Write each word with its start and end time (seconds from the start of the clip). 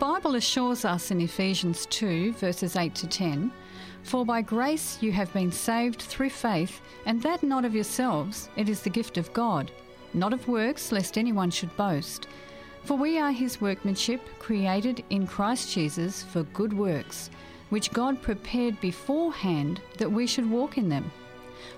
Paul 0.00 0.34
assures 0.34 0.84
us 0.84 1.10
in 1.10 1.20
Ephesians 1.20 1.86
2, 1.86 2.32
verses 2.32 2.74
8 2.74 2.94
to 2.96 3.06
10 3.06 3.52
For 4.02 4.24
by 4.24 4.42
grace 4.42 4.98
you 5.00 5.12
have 5.12 5.32
been 5.32 5.52
saved 5.52 6.02
through 6.02 6.30
faith, 6.30 6.80
and 7.06 7.22
that 7.22 7.42
not 7.42 7.64
of 7.64 7.74
yourselves, 7.74 8.48
it 8.56 8.68
is 8.68 8.80
the 8.80 8.90
gift 8.90 9.18
of 9.18 9.32
God, 9.32 9.70
not 10.12 10.32
of 10.32 10.48
works, 10.48 10.90
lest 10.90 11.18
anyone 11.18 11.50
should 11.50 11.76
boast. 11.76 12.26
For 12.82 12.96
we 12.96 13.18
are 13.18 13.30
his 13.30 13.60
workmanship, 13.60 14.20
created 14.38 15.04
in 15.10 15.26
Christ 15.26 15.72
Jesus 15.72 16.22
for 16.22 16.42
good 16.44 16.72
works, 16.72 17.30
which 17.70 17.92
God 17.92 18.20
prepared 18.22 18.80
beforehand 18.80 19.80
that 19.98 20.10
we 20.10 20.26
should 20.26 20.50
walk 20.50 20.78
in 20.78 20.88
them. 20.88 21.12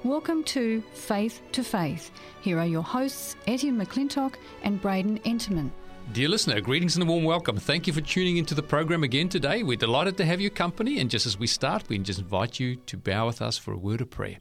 Welcome 0.04 0.42
to 0.44 0.82
Faith 0.94 1.42
to 1.52 1.62
Faith. 1.62 2.10
Here 2.40 2.58
are 2.58 2.66
your 2.66 2.82
hosts, 2.82 3.36
Etienne 3.46 3.78
McClintock 3.78 4.34
and 4.62 4.80
Braden 4.80 5.18
Enterman. 5.20 5.70
Dear 6.12 6.28
listener, 6.28 6.60
greetings 6.60 6.94
and 6.94 7.02
a 7.02 7.06
warm 7.06 7.24
welcome. 7.24 7.56
Thank 7.56 7.88
you 7.88 7.92
for 7.92 8.00
tuning 8.00 8.36
into 8.36 8.54
the 8.54 8.62
program 8.62 9.02
again 9.02 9.28
today. 9.28 9.64
We're 9.64 9.76
delighted 9.76 10.16
to 10.18 10.24
have 10.24 10.40
your 10.40 10.50
company, 10.50 11.00
and 11.00 11.10
just 11.10 11.26
as 11.26 11.36
we 11.36 11.48
start, 11.48 11.88
we 11.88 11.98
just 11.98 12.20
invite 12.20 12.60
you 12.60 12.76
to 12.76 12.96
bow 12.96 13.26
with 13.26 13.42
us 13.42 13.58
for 13.58 13.72
a 13.72 13.76
word 13.76 14.00
of 14.00 14.08
prayer. 14.08 14.38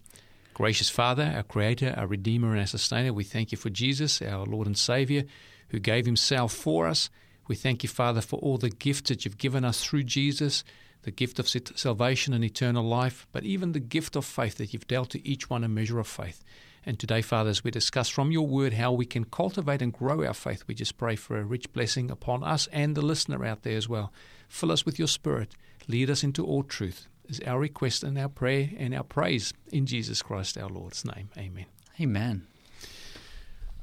Gracious 0.54 0.92
Father, 0.92 1.34
our 1.36 1.42
Creator, 1.42 1.96
our 1.98 2.06
Redeemer, 2.06 2.52
and 2.52 2.60
our 2.60 2.68
Sustainer, 2.68 3.12
we 3.12 3.24
thank 3.24 3.52
you 3.52 3.58
for 3.58 3.72
Jesus, 3.72 4.22
our 4.22 4.46
Lord 4.46 4.68
and 4.68 4.78
Savior, 4.78 5.24
who 5.70 5.80
gave 5.80 6.06
Himself 6.06 6.54
for 6.54 6.88
us. 6.88 7.10
We 7.48 7.56
thank 7.56 7.82
you, 7.82 7.90
Father, 7.90 8.22
for 8.22 8.40
all 8.40 8.60
the 8.60 8.70
gifts 8.70 9.10
that 9.10 9.26
you've 9.26 9.40
given 9.40 9.66
us 9.66 9.84
through 9.84 10.04
Jesus, 10.04 10.64
the 11.06 11.12
gift 11.12 11.38
of 11.38 11.48
salvation 11.48 12.34
and 12.34 12.44
eternal 12.44 12.84
life, 12.84 13.28
but 13.32 13.44
even 13.44 13.72
the 13.72 13.80
gift 13.80 14.16
of 14.16 14.26
faith 14.26 14.58
that 14.58 14.74
you've 14.74 14.88
dealt 14.88 15.12
to 15.12 15.26
each 15.26 15.52
one 15.52 15.64
a 15.64 15.68
measure 15.68 16.00
of 16.00 16.08
faith. 16.08 16.44
And 16.84 17.00
today, 17.00 17.22
Father, 17.22 17.52
as 17.52 17.64
we 17.64 17.70
discuss 17.70 18.10
from 18.10 18.32
your 18.32 18.48
word 18.48 18.74
how 18.74 18.92
we 18.92 19.06
can 19.06 19.24
cultivate 19.24 19.84
and 19.84 19.94
grow 19.94 20.26
our 20.26 20.34
faith, 20.34 20.64
we 20.68 20.74
just 20.74 20.98
pray 20.98 21.16
for 21.16 21.38
a 21.38 21.44
rich 21.44 21.72
blessing 21.74 22.10
upon 22.10 22.44
us 22.44 22.68
and 22.72 22.96
the 22.96 23.04
listener 23.04 23.46
out 23.46 23.62
there 23.62 23.78
as 23.78 23.88
well. 23.88 24.12
Fill 24.50 24.72
us 24.72 24.84
with 24.84 24.98
your 24.98 25.08
spirit. 25.08 25.56
Lead 25.88 26.10
us 26.10 26.24
into 26.24 26.44
all 26.44 26.64
truth. 26.64 27.08
Is 27.28 27.40
our 27.46 27.60
request 27.60 28.04
and 28.04 28.18
our 28.18 28.30
prayer 28.30 28.72
and 28.76 28.94
our 28.94 29.04
praise 29.04 29.54
in 29.72 29.86
Jesus 29.86 30.24
Christ 30.24 30.58
our 30.58 30.70
Lord's 30.70 31.06
name. 31.06 31.30
Amen. 31.38 31.66
Amen. 32.02 32.48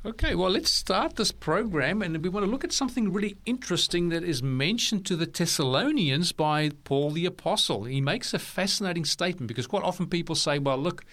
Okay, 0.05 0.35
well, 0.35 0.51
let's 0.51 0.73
start 0.73 1.15
this 1.15 1.31
program, 1.31 2.03
and 2.03 2.21
we 2.25 2.29
want 2.29 2.45
to 2.45 2.51
look 2.51 2.65
at 2.65 2.73
something 2.73 3.13
really 3.13 3.37
interesting 3.47 4.09
that 4.09 4.25
is 4.25 4.43
mentioned 4.43 5.07
to 5.07 5.15
the 5.15 5.27
Thessalonians 5.27 6.33
by 6.33 6.71
Paul 6.83 7.13
the 7.13 7.25
Apostle. 7.25 7.85
He 7.85 8.01
makes 8.01 8.35
a 8.35 8.41
fascinating 8.41 9.05
statement 9.05 9.47
because 9.47 9.69
quite 9.69 9.85
often 9.85 10.09
people 10.09 10.35
say, 10.35 10.59
well, 10.59 10.77
look, 10.77 11.05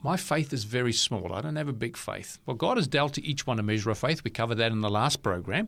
my 0.00 0.16
faith 0.16 0.52
is 0.52 0.62
very 0.62 0.92
small. 0.92 1.32
I 1.32 1.40
don't 1.40 1.56
have 1.56 1.66
a 1.66 1.72
big 1.72 1.96
faith. 1.96 2.38
Well, 2.46 2.54
God 2.54 2.76
has 2.76 2.86
dealt 2.86 3.14
to 3.14 3.26
each 3.26 3.48
one 3.48 3.58
a 3.58 3.64
measure 3.64 3.90
of 3.90 3.98
faith. 3.98 4.22
We 4.22 4.30
covered 4.30 4.58
that 4.58 4.70
in 4.70 4.80
the 4.80 4.88
last 4.88 5.24
program. 5.24 5.66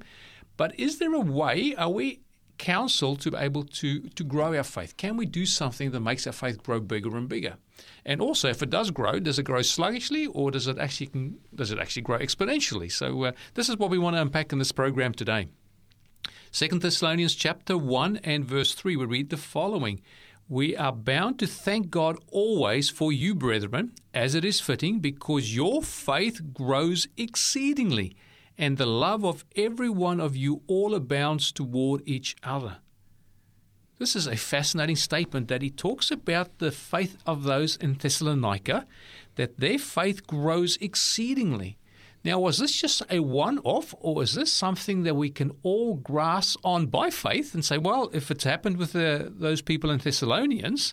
But 0.56 0.79
is 0.79 1.01
there 1.01 1.15
a 1.15 1.21
way, 1.21 1.75
are 1.75 1.91
we 1.91 2.21
counseled 2.59 3.21
to 3.21 3.31
be 3.31 3.37
able 3.39 3.65
to, 3.65 4.00
to 4.00 4.25
grow 4.25 4.56
our 4.56 4.62
faith? 4.62 4.97
Can 4.97 5.17
we 5.17 5.27
do 5.27 5.47
something 5.47 5.91
that 5.91 6.00
makes 6.00 6.27
our 6.27 6.33
faith 6.33 6.62
grow 6.62 6.81
bigger 6.81 7.17
and 7.17 7.28
bigger? 7.28 7.56
And 8.05 8.21
also, 8.21 8.49
if 8.49 8.62
it 8.62 8.71
does 8.71 8.91
grow, 8.91 9.19
does 9.19 9.39
it 9.39 9.44
grow 9.44 9.62
sluggishly 9.62 10.27
or 10.27 10.50
does 10.50 10.67
it 10.67 10.78
actually, 10.78 11.34
does 11.55 11.71
it 11.71 11.78
actually 11.78 12.03
grow 12.03 12.19
exponentially? 12.19 12.91
So 12.91 13.25
uh, 13.25 13.33
this 13.55 13.69
is 13.69 13.77
what 13.77 13.91
we 13.91 13.99
want 13.99 14.17
to 14.17 14.22
unpack 14.22 14.53
in 14.53 14.59
this 14.59 14.72
program 14.72 15.12
today. 15.12 15.49
Second 16.50 16.81
Thessalonians 16.81 17.34
chapter 17.34 17.77
1 17.77 18.21
and 18.25 18.44
verse 18.44 18.73
3, 18.73 18.97
we 18.97 19.05
read 19.05 19.31
the 19.31 19.37
following 19.37 20.00
we 20.49 20.77
are 20.77 20.93
bound 20.93 21.41
to 21.41 21.47
thank 21.47 21.91
God 21.91 22.19
always 22.31 22.88
for 22.88 23.11
you, 23.11 23.34
brethren, 23.34 23.93
as 24.15 24.37
it 24.37 24.44
is 24.44 24.61
fitting, 24.61 25.00
because 25.00 25.56
your 25.56 25.83
faith 25.83 26.41
grows 26.53 27.09
exceedingly, 27.17 28.15
and 28.59 28.78
the 28.78 28.87
love 28.87 29.25
of 29.25 29.44
every 29.55 29.91
one 29.91 30.21
of 30.21 30.37
you 30.37 30.62
all 30.67 30.94
abounds 30.94 31.53
toward 31.53 32.03
each 32.06 32.37
other. 32.43 32.78
This 33.99 34.15
is 34.15 34.27
a 34.27 34.37
fascinating 34.37 34.97
statement 34.97 35.49
that 35.49 35.62
he 35.62 35.71
talks 35.71 36.11
about 36.11 36.59
the 36.59 36.71
faith 36.71 37.17
of 37.27 37.44
those 37.44 37.77
in 37.77 37.94
Thessalonica, 37.94 38.87
that 39.37 39.59
their 39.59 39.78
faith 39.78 40.27
grows 40.27 40.77
exceedingly. 40.83 41.78
Now, 42.22 42.41
was 42.41 42.59
this 42.59 42.78
just 42.78 43.03
a 43.09 43.21
one 43.21 43.59
off, 43.61 43.94
or 44.00 44.22
is 44.22 44.34
this 44.34 44.53
something 44.53 45.05
that 45.05 45.15
we 45.15 45.31
can 45.31 45.53
all 45.62 45.94
grasp 45.94 46.59
on 46.65 46.87
by 46.87 47.09
faith 47.09 47.55
and 47.55 47.65
say, 47.65 47.78
well, 47.78 48.11
if 48.12 48.31
it's 48.31 48.44
happened 48.44 48.78
with 48.78 48.93
the, 48.93 49.33
those 49.34 49.62
people 49.62 49.91
in 49.91 49.99
Thessalonians 49.99 50.93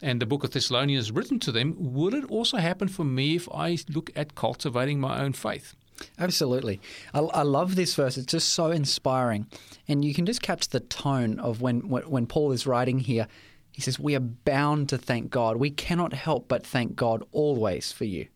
and 0.00 0.20
the 0.20 0.26
book 0.26 0.44
of 0.44 0.52
Thessalonians 0.52 1.10
written 1.10 1.40
to 1.40 1.52
them, 1.52 1.74
would 1.78 2.14
it 2.14 2.24
also 2.26 2.58
happen 2.58 2.88
for 2.88 3.04
me 3.04 3.34
if 3.34 3.48
I 3.52 3.76
look 3.92 4.10
at 4.14 4.36
cultivating 4.36 5.00
my 5.00 5.20
own 5.20 5.32
faith? 5.32 5.74
Absolutely. 6.18 6.80
I, 7.12 7.20
I, 7.20 7.42
love 7.42 7.74
this 7.74 7.94
verse. 7.94 8.16
It's 8.16 8.26
just 8.26 8.50
so 8.50 8.70
inspiring. 8.70 9.46
And 9.86 10.04
you 10.04 10.14
can 10.14 10.26
just 10.26 10.42
catch 10.42 10.68
the 10.68 10.80
tone 10.80 11.38
of 11.40 11.60
when, 11.60 11.88
when, 11.88 12.02
when 12.04 12.26
Paul 12.26 12.52
is 12.52 12.66
writing 12.66 12.98
here. 12.98 13.26
He 13.72 13.82
says, 13.82 13.98
We 13.98 14.14
are 14.16 14.20
bound 14.20 14.88
to 14.90 14.98
thank 14.98 15.30
God. 15.30 15.56
We 15.56 15.70
cannot 15.70 16.12
help 16.12 16.48
but 16.48 16.66
thank 16.66 16.96
God 16.96 17.24
always 17.32 17.92
for 17.92 18.04
you. 18.04 18.26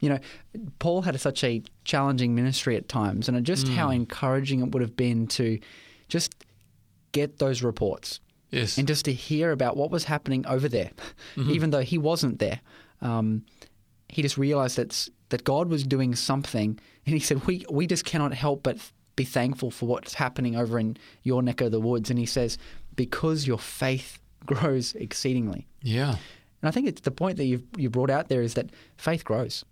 You 0.00 0.10
know, 0.10 0.18
Paul 0.78 1.02
had 1.02 1.18
such 1.20 1.42
a 1.42 1.62
challenging 1.84 2.34
ministry 2.34 2.76
at 2.76 2.88
times, 2.88 3.28
and 3.28 3.44
just 3.44 3.66
mm. 3.66 3.74
how 3.74 3.90
encouraging 3.90 4.60
it 4.60 4.70
would 4.70 4.80
have 4.80 4.96
been 4.96 5.26
to 5.28 5.58
just 6.08 6.34
get 7.12 7.38
those 7.38 7.62
reports. 7.62 8.20
Yes. 8.50 8.78
And 8.78 8.88
just 8.88 9.04
to 9.06 9.12
hear 9.12 9.50
about 9.50 9.76
what 9.76 9.90
was 9.90 10.04
happening 10.04 10.46
over 10.46 10.68
there, 10.68 10.90
mm-hmm. 11.36 11.50
even 11.50 11.70
though 11.70 11.82
he 11.82 11.98
wasn't 11.98 12.38
there. 12.38 12.60
Um, 13.02 13.44
he 14.08 14.22
just 14.22 14.38
realized 14.38 14.76
that, 14.76 15.08
that 15.28 15.44
God 15.44 15.68
was 15.68 15.84
doing 15.84 16.14
something, 16.14 16.80
and 17.08 17.14
he 17.14 17.20
said, 17.20 17.46
we, 17.46 17.64
we 17.70 17.86
just 17.86 18.04
cannot 18.04 18.34
help 18.34 18.62
but 18.62 18.76
be 19.16 19.24
thankful 19.24 19.70
for 19.70 19.86
what's 19.86 20.12
happening 20.12 20.56
over 20.56 20.78
in 20.78 20.98
your 21.22 21.42
neck 21.42 21.62
of 21.62 21.72
the 21.72 21.80
woods. 21.80 22.10
And 22.10 22.18
he 22.18 22.26
says, 22.26 22.58
because 22.96 23.46
your 23.46 23.58
faith 23.58 24.18
grows 24.46 24.94
exceedingly. 24.94 25.66
Yeah. 25.80 26.10
And 26.60 26.68
I 26.68 26.70
think 26.70 26.86
it's 26.86 27.00
the 27.00 27.10
point 27.10 27.38
that 27.38 27.46
you've 27.46 27.64
you 27.78 27.88
brought 27.88 28.10
out 28.10 28.28
there 28.28 28.42
is 28.42 28.54
that 28.54 28.68
faith 28.98 29.24
grows. 29.24 29.64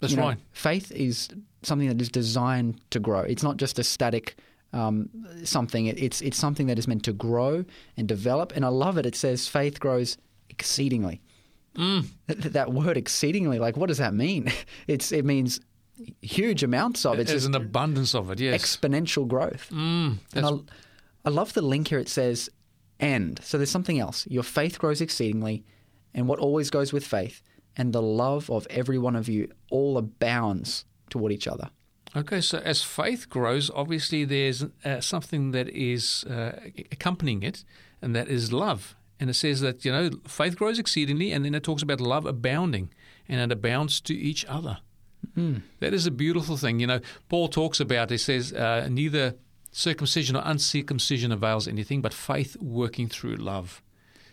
That's 0.00 0.12
you 0.12 0.16
know, 0.16 0.28
right. 0.28 0.38
Faith 0.52 0.90
is 0.92 1.28
something 1.62 1.88
that 1.88 2.00
is 2.00 2.08
designed 2.08 2.80
to 2.92 3.00
grow. 3.00 3.20
It's 3.20 3.42
not 3.42 3.58
just 3.58 3.78
a 3.78 3.84
static 3.84 4.36
um, 4.72 5.10
something. 5.44 5.86
It's 5.86 6.22
it's 6.22 6.38
something 6.38 6.66
that 6.68 6.78
is 6.78 6.88
meant 6.88 7.02
to 7.04 7.12
grow 7.12 7.64
and 7.96 8.08
develop. 8.08 8.54
And 8.56 8.64
I 8.64 8.68
love 8.68 8.96
it. 8.96 9.04
It 9.04 9.16
says 9.16 9.48
faith 9.48 9.80
grows 9.80 10.16
exceedingly. 10.48 11.20
Mm. 11.76 12.06
That, 12.26 12.52
that, 12.54 12.72
word 12.72 12.96
exceedingly, 12.96 13.60
like, 13.60 13.76
what 13.76 13.86
does 13.86 13.98
that 13.98 14.14
mean? 14.14 14.50
It's 14.88 15.12
it 15.12 15.24
means 15.24 15.60
huge 16.22 16.62
amounts 16.62 17.04
of 17.04 17.18
it. 17.18 17.26
There's 17.26 17.44
an 17.44 17.54
abundance 17.54 18.14
of 18.14 18.30
it. 18.30 18.40
Yes, 18.40 18.60
exponential 18.60 19.26
growth. 19.26 19.70
Mm, 19.72 20.18
and 20.34 20.46
I, 20.46 20.58
I 21.24 21.30
love 21.30 21.54
the 21.54 21.62
link 21.62 21.88
here. 21.88 21.98
It 21.98 22.08
says 22.08 22.50
and. 23.00 23.40
So 23.42 23.58
there's 23.58 23.70
something 23.70 23.98
else. 23.98 24.26
Your 24.28 24.42
faith 24.42 24.78
grows 24.78 25.00
exceedingly, 25.00 25.64
and 26.14 26.28
what 26.28 26.38
always 26.38 26.70
goes 26.70 26.92
with 26.92 27.06
faith 27.06 27.42
and 27.78 27.92
the 27.92 28.02
love 28.02 28.50
of 28.50 28.66
every 28.68 28.98
one 28.98 29.14
of 29.14 29.28
you 29.28 29.48
all 29.70 29.96
abounds 29.96 30.84
toward 31.08 31.32
each 31.32 31.46
other. 31.46 31.70
Okay, 32.16 32.40
so 32.40 32.58
as 32.58 32.82
faith 32.82 33.28
grows, 33.28 33.70
obviously 33.70 34.24
there's 34.24 34.64
uh, 34.84 35.00
something 35.00 35.52
that 35.52 35.68
is 35.68 36.24
uh, 36.24 36.58
accompanying 36.90 37.42
it, 37.42 37.64
and 38.02 38.16
that 38.16 38.28
is 38.28 38.52
love. 38.52 38.96
And 39.20 39.30
it 39.30 39.34
says 39.34 39.60
that, 39.60 39.84
you 39.84 39.92
know, 39.92 40.10
faith 40.26 40.56
grows 40.56 40.78
exceedingly, 40.78 41.32
and 41.32 41.44
then 41.44 41.54
it 41.54 41.62
talks 41.62 41.82
about 41.82 42.00
love 42.00 42.26
abounding, 42.26 42.90
and 43.28 43.40
it 43.40 43.52
abounds 43.52 44.00
to 44.02 44.14
each 44.14 44.44
other. 44.46 44.78
Mm. 45.36 45.62
That 45.80 45.94
is 45.94 46.06
a 46.06 46.10
beautiful 46.10 46.56
thing. 46.56 46.80
You 46.80 46.86
know, 46.86 47.00
Paul 47.28 47.48
talks 47.48 47.80
about, 47.80 48.10
he 48.10 48.18
says, 48.18 48.52
uh, 48.52 48.88
neither 48.90 49.34
circumcision 49.70 50.36
or 50.36 50.42
uncircumcision 50.44 51.32
avails 51.32 51.68
anything, 51.68 52.00
but 52.00 52.14
faith 52.14 52.56
working 52.60 53.08
through 53.08 53.36
love. 53.36 53.82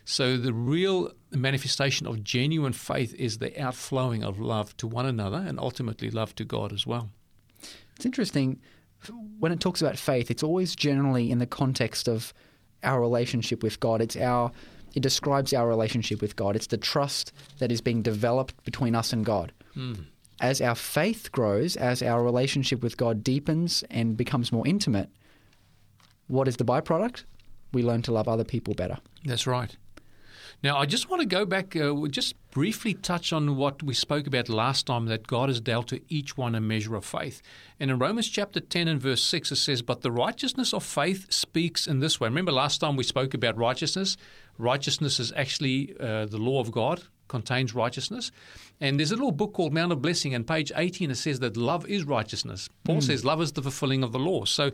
So 0.06 0.38
the 0.38 0.54
real 0.54 1.12
manifestation 1.32 2.06
of 2.06 2.24
genuine 2.24 2.74
faith 2.74 3.14
is 3.16 3.40
the 3.40 3.60
outflowing 3.60 4.24
of 4.24 4.40
love 4.40 4.78
to 4.78 4.88
one 4.88 5.06
another 5.06 5.38
and 5.38 5.60
ultimately 5.60 6.12
love 6.12 6.36
to 6.36 6.46
God 6.46 6.72
as 6.72 6.86
well. 6.86 7.10
It's 7.96 8.06
interesting 8.06 8.60
when 9.40 9.52
it 9.52 9.60
talks 9.60 9.82
about 9.82 9.98
faith, 9.98 10.32
it's 10.32 10.44
always 10.44 10.76
generally 10.76 11.32
in 11.32 11.40
the 11.40 11.46
context 11.46 12.08
of 12.08 12.34
our 12.84 13.00
relationship 13.00 13.64
with 13.64 13.80
God. 13.80 14.02
It's 14.02 14.16
our 14.16 14.52
it 14.94 15.02
describes 15.02 15.54
our 15.54 15.68
relationship 15.68 16.22
with 16.22 16.38
God. 16.38 16.56
It's 16.56 16.68
the 16.68 16.78
trust 16.78 17.34
that 17.60 17.70
is 17.70 17.82
being 17.82 18.02
developed 18.02 18.64
between 18.64 18.96
us 18.96 19.12
and 19.12 19.26
God. 19.26 19.52
Mm. 19.76 20.06
As 20.42 20.62
our 20.62 20.76
faith 20.76 21.32
grows, 21.32 21.76
as 21.76 22.02
our 22.02 22.24
relationship 22.24 22.84
with 22.84 22.98
God 22.98 23.24
deepens 23.24 23.84
and 23.90 24.18
becomes 24.18 24.52
more 24.52 24.68
intimate, 24.68 25.10
what 26.28 26.48
is 26.48 26.58
the 26.58 26.66
byproduct? 26.66 27.24
We 27.72 27.84
learn 27.84 28.02
to 28.04 28.12
love 28.12 28.28
other 28.28 28.44
people 28.44 28.74
better. 28.74 28.98
That's 29.24 29.48
right. 29.48 29.76
Now, 30.64 30.78
I 30.78 30.86
just 30.86 31.10
want 31.10 31.22
to 31.22 31.28
go 31.28 31.46
back, 31.46 31.76
uh, 31.76 31.94
just 32.08 32.34
briefly 32.52 32.94
touch 32.94 33.34
on 33.34 33.58
what 33.58 33.84
we 33.84 33.94
spoke 33.94 34.26
about 34.26 34.50
last 34.50 34.88
time 34.88 35.06
that 35.06 35.28
God 35.28 35.50
has 35.50 35.60
dealt 35.60 35.90
to 35.90 36.02
each 36.10 36.38
one 36.38 36.56
a 36.56 36.62
measure 36.62 36.96
of 36.96 37.06
faith. 37.06 37.42
And 37.80 37.92
in 37.92 38.00
Romans 38.00 38.30
chapter 38.30 38.60
10 38.60 38.88
and 38.88 39.02
verse 39.02 39.24
6, 39.24 39.52
it 39.52 39.58
says, 39.58 39.82
But 39.82 40.02
the 40.02 40.12
righteousness 40.12 40.74
of 40.74 40.84
faith 40.84 41.32
speaks 41.32 41.88
in 41.88 42.00
this 42.00 42.20
way. 42.20 42.30
Remember 42.30 42.52
last 42.52 42.80
time 42.80 42.96
we 42.96 43.04
spoke 43.04 43.34
about 43.34 43.58
righteousness? 43.58 44.18
Righteousness 44.58 45.20
is 45.20 45.34
actually 45.36 45.96
uh, 46.00 46.26
the 46.26 46.38
law 46.38 46.62
of 46.62 46.72
God 46.72 47.04
contains 47.28 47.74
righteousness. 47.74 48.32
And 48.82 49.00
there's 49.00 49.12
a 49.12 49.16
little 49.16 49.32
book 49.32 49.54
called 49.54 49.74
Mount 49.74 49.92
of 49.92 50.02
Blessing, 50.02 50.34
and 50.36 50.46
page 50.46 50.72
18 50.76 51.12
it 51.12 51.16
says 51.16 51.40
that 51.40 51.56
love 51.56 51.88
is 51.88 52.04
righteousness. 52.04 52.70
Paul 52.84 52.96
hmm. 52.96 53.02
says 53.02 53.24
love 53.24 53.42
is 53.42 53.54
the 53.54 53.62
fulfilling 53.62 54.04
of 54.04 54.12
the 54.12 54.20
law. 54.20 54.46
So, 54.46 54.72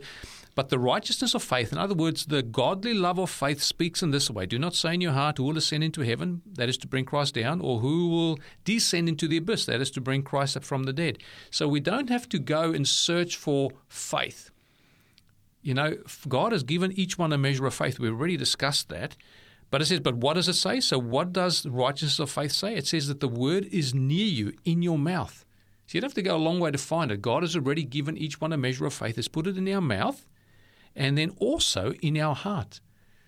but 0.54 0.68
the 0.68 0.78
righteousness 0.78 1.34
of 1.34 1.42
faith, 1.42 1.72
in 1.72 1.78
other 1.78 1.94
words, 1.94 2.26
the 2.26 2.42
godly 2.42 2.94
love 2.94 3.18
of 3.18 3.30
faith 3.30 3.62
speaks 3.62 4.02
in 4.02 4.10
this 4.10 4.28
way: 4.28 4.44
Do 4.46 4.58
not 4.58 4.74
say 4.74 4.94
in 4.94 5.00
your 5.00 5.12
heart, 5.12 5.38
"Who 5.38 5.44
will 5.44 5.56
ascend 5.56 5.84
into 5.84 6.02
heaven?" 6.02 6.42
That 6.54 6.68
is 6.68 6.76
to 6.78 6.88
bring 6.88 7.04
Christ 7.04 7.34
down, 7.34 7.60
or 7.60 7.80
"Who 7.80 8.08
will 8.08 8.38
descend 8.64 9.08
into 9.08 9.28
the 9.28 9.36
abyss?" 9.38 9.66
That 9.66 9.80
is 9.80 9.90
to 9.92 10.00
bring 10.00 10.22
Christ 10.22 10.56
up 10.56 10.64
from 10.64 10.82
the 10.82 10.92
dead. 10.92 11.18
So 11.50 11.68
we 11.68 11.80
don't 11.80 12.10
have 12.10 12.28
to 12.30 12.38
go 12.38 12.72
and 12.72 12.86
search 12.86 13.36
for 13.36 13.70
faith. 13.88 14.50
You 15.62 15.74
know, 15.74 15.96
God 16.28 16.50
has 16.50 16.64
given 16.64 16.92
each 16.92 17.16
one 17.16 17.32
a 17.32 17.38
measure 17.38 17.66
of 17.66 17.74
faith. 17.74 18.00
We've 18.00 18.12
already 18.12 18.36
discussed 18.36 18.88
that. 18.88 19.16
But 19.72 19.80
it 19.80 19.86
says, 19.86 20.00
but 20.00 20.16
what 20.16 20.34
does 20.34 20.48
it 20.48 20.52
say? 20.52 20.80
So, 20.80 20.98
what 20.98 21.32
does 21.32 21.64
righteousness 21.64 22.18
of 22.18 22.30
faith 22.30 22.52
say? 22.52 22.74
It 22.74 22.86
says 22.86 23.08
that 23.08 23.20
the 23.20 23.26
word 23.26 23.64
is 23.72 23.94
near 23.94 24.26
you, 24.26 24.52
in 24.66 24.82
your 24.82 24.98
mouth. 24.98 25.46
So, 25.86 25.96
you'd 25.96 26.04
have 26.04 26.12
to 26.12 26.20
go 26.20 26.36
a 26.36 26.46
long 26.46 26.60
way 26.60 26.70
to 26.70 26.76
find 26.76 27.10
it. 27.10 27.22
God 27.22 27.42
has 27.42 27.56
already 27.56 27.82
given 27.82 28.18
each 28.18 28.38
one 28.38 28.52
a 28.52 28.58
measure 28.58 28.84
of 28.84 28.92
faith, 28.92 29.16
has 29.16 29.28
put 29.28 29.46
it 29.46 29.56
in 29.56 29.66
our 29.72 29.80
mouth 29.80 30.26
and 30.94 31.16
then 31.16 31.30
also 31.38 31.94
in 32.02 32.18
our 32.18 32.34
heart. 32.34 32.82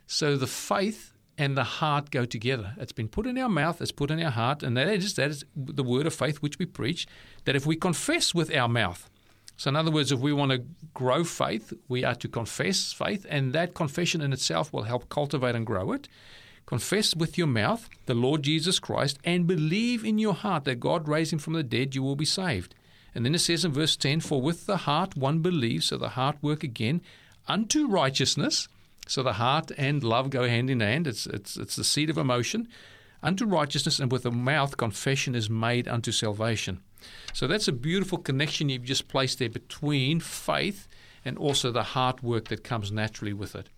So, 0.07 0.37
the 0.37 0.47
faith 0.47 1.15
and 1.39 1.57
the 1.57 1.65
heart 1.65 2.11
go 2.11 2.27
together. 2.27 2.75
It's 2.77 2.93
been 2.93 3.09
put 3.09 3.27
in 3.27 3.39
our 3.39 3.49
mouth, 3.49 3.81
it's 3.81 3.91
put 3.91 4.11
in 4.11 4.23
our 4.23 4.31
heart, 4.31 4.63
and 4.63 4.77
that 4.77 4.89
is, 4.89 5.15
that 5.15 5.31
is 5.31 5.47
the 5.57 5.83
word 5.83 6.07
of 6.07 6.13
faith 6.13 6.43
which 6.43 6.59
we 6.59 6.67
preach. 6.67 7.07
That 7.47 7.57
if 7.57 7.65
we 7.65 7.75
confess 7.75 8.35
with 8.35 8.55
our 8.55 8.69
mouth, 8.69 9.09
so, 9.57 9.69
in 9.69 9.77
other 9.77 9.91
words, 9.91 10.11
if 10.11 10.19
we 10.19 10.33
want 10.33 10.51
to 10.51 10.65
grow 10.95 11.23
faith, 11.23 11.73
we 11.89 12.05
are 12.05 12.17
to 12.17 12.29
confess 12.29 12.93
faith, 12.93 13.25
and 13.29 13.53
that 13.53 13.75
confession 13.75 14.21
in 14.21 14.33
itself 14.33 14.73
will 14.73 14.83
help 14.83 15.09
cultivate 15.09 15.55
and 15.55 15.65
grow 15.65 15.93
it. 15.93 16.09
Confess 16.67 17.15
with 17.15 17.39
your 17.39 17.47
mouth 17.47 17.89
the 18.07 18.15
Lord 18.15 18.43
Jesus 18.43 18.79
Christ 18.79 19.19
and 19.23 19.47
believe 19.47 20.05
in 20.05 20.19
your 20.19 20.35
heart 20.35 20.65
that 20.65 20.81
God 20.81 21.07
raised 21.09 21.33
him 21.33 21.39
from 21.39 21.53
the 21.53 21.63
dead, 21.63 21.95
you 21.95 22.03
will 22.03 22.17
be 22.17 22.25
saved. 22.25 22.75
And 23.15 23.25
then 23.25 23.35
it 23.35 23.41
says 23.41 23.65
in 23.65 23.73
verse 23.73 23.97
10 23.97 24.21
For 24.21 24.41
with 24.41 24.67
the 24.67 24.79
heart 24.79 25.17
one 25.17 25.39
believes, 25.41 25.87
so 25.87 25.99
the 25.99 26.11
heart 26.11 26.37
work 26.43 26.65
again, 26.65 27.01
unto 27.47 27.87
righteousness. 27.87 28.67
So 29.07 29.23
the 29.23 29.35
heart 29.35 29.71
and 29.77 30.03
love 30.03 30.31
go 30.31 30.49
hand 30.49 30.71
in 30.71 30.81
hand. 30.81 31.07
It's, 31.07 31.27
it's, 31.27 31.57
it's 31.57 31.77
the 31.77 31.85
seed 31.85 32.11
of 32.11 32.19
emotion. 32.19 32.67
Unto 33.23 33.47
righteousness, 33.47 33.99
and 33.99 34.11
with 34.11 34.25
the 34.25 34.31
mouth 34.31 34.77
confession 34.77 35.35
is 35.35 35.49
made 35.49 35.87
unto 35.87 36.11
salvation. 36.11 36.81
So 37.33 37.47
that's 37.47 37.69
a 37.69 37.73
beautiful 37.73 38.19
connection 38.19 38.69
you've 38.69 38.85
just 38.85 39.09
placed 39.09 39.39
there 39.39 39.49
between 39.49 40.21
faith 40.21 40.87
and 41.25 41.37
also 41.39 41.71
the 41.73 41.83
hard 41.83 42.23
work 42.23 42.49
that 42.49 42.63
comes 42.65 42.93
naturally 42.93 43.33
with 43.33 43.55
it. 43.55 43.69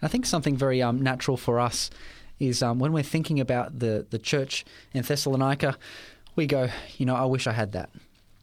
I 0.00 0.08
think 0.08 0.26
something 0.26 0.56
very 0.56 0.82
um, 0.82 1.00
natural 1.02 1.36
for 1.36 1.60
us 1.60 1.90
is 2.38 2.62
um, 2.62 2.78
when 2.78 2.92
we're 2.92 3.02
thinking 3.04 3.38
about 3.40 3.78
the, 3.78 4.06
the 4.10 4.18
church 4.18 4.64
in 4.92 5.02
Thessalonica, 5.02 5.76
we 6.34 6.46
go, 6.46 6.68
you 6.98 7.06
know, 7.06 7.14
I 7.14 7.24
wish 7.24 7.46
I 7.46 7.52
had 7.52 7.72
that. 7.72 7.90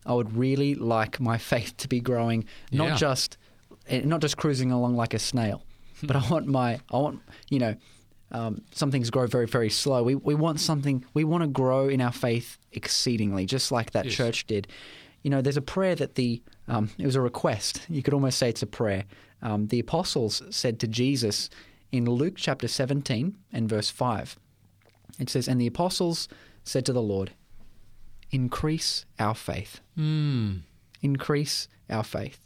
I 0.05 0.13
would 0.13 0.35
really 0.37 0.73
like 0.75 1.19
my 1.19 1.37
faith 1.51 1.75
to 1.77 1.87
be 1.87 1.99
growing, 1.99 2.45
not 2.71 2.87
Yeah. 2.89 2.95
just 2.95 3.37
eh, 3.87 4.01
not 4.05 4.21
just 4.21 4.37
cruising 4.37 4.71
along 4.71 4.95
like 4.95 5.13
a 5.13 5.19
snail, 5.19 5.63
but 6.01 6.15
I 6.15 6.27
want 6.29 6.47
my 6.47 6.79
I 6.91 6.97
want 6.97 7.21
you 7.49 7.59
know 7.59 7.75
um, 8.31 8.61
some 8.71 8.91
things 8.91 9.09
grow 9.09 9.25
very 9.27 9.47
very 9.47 9.69
slow. 9.69 10.03
We 10.03 10.15
we 10.15 10.35
want 10.35 10.59
something 10.59 11.03
we 11.13 11.23
want 11.23 11.43
to 11.43 11.47
grow 11.47 11.87
in 11.89 12.01
our 12.01 12.11
faith 12.11 12.57
exceedingly, 12.71 13.45
just 13.45 13.71
like 13.71 13.91
that 13.91 14.05
Yes. 14.05 14.13
church 14.15 14.47
did. 14.47 14.67
You 15.23 15.29
know, 15.31 15.41
there's 15.41 15.57
a 15.57 15.61
prayer 15.61 15.95
that 15.95 16.15
the 16.15 16.41
um, 16.67 16.89
it 16.97 17.05
was 17.05 17.15
a 17.15 17.21
request. 17.21 17.81
You 17.89 18.01
could 18.03 18.13
almost 18.13 18.37
say 18.37 18.49
it's 18.49 18.61
a 18.61 18.67
prayer. 18.67 19.05
Um, 19.41 19.67
the 19.67 19.79
apostles 19.79 20.41
said 20.49 20.79
to 20.81 20.87
Jesus 20.87 21.49
in 21.91 22.05
Luke 22.05 22.35
chapter 22.37 22.67
17 22.67 23.35
and 23.51 23.67
verse 23.69 23.89
5. 23.89 24.37
It 25.19 25.29
says, 25.29 25.47
And 25.47 25.59
the 25.59 25.67
apostles 25.67 26.27
said 26.63 26.85
to 26.85 26.93
the 26.93 27.01
Lord, 27.01 27.31
Increase 28.31 29.05
our 29.17 29.33
faith. 29.33 29.81
Mm. 29.97 30.61
Increase 31.01 31.67
our 31.89 32.03
faith. 32.03 32.45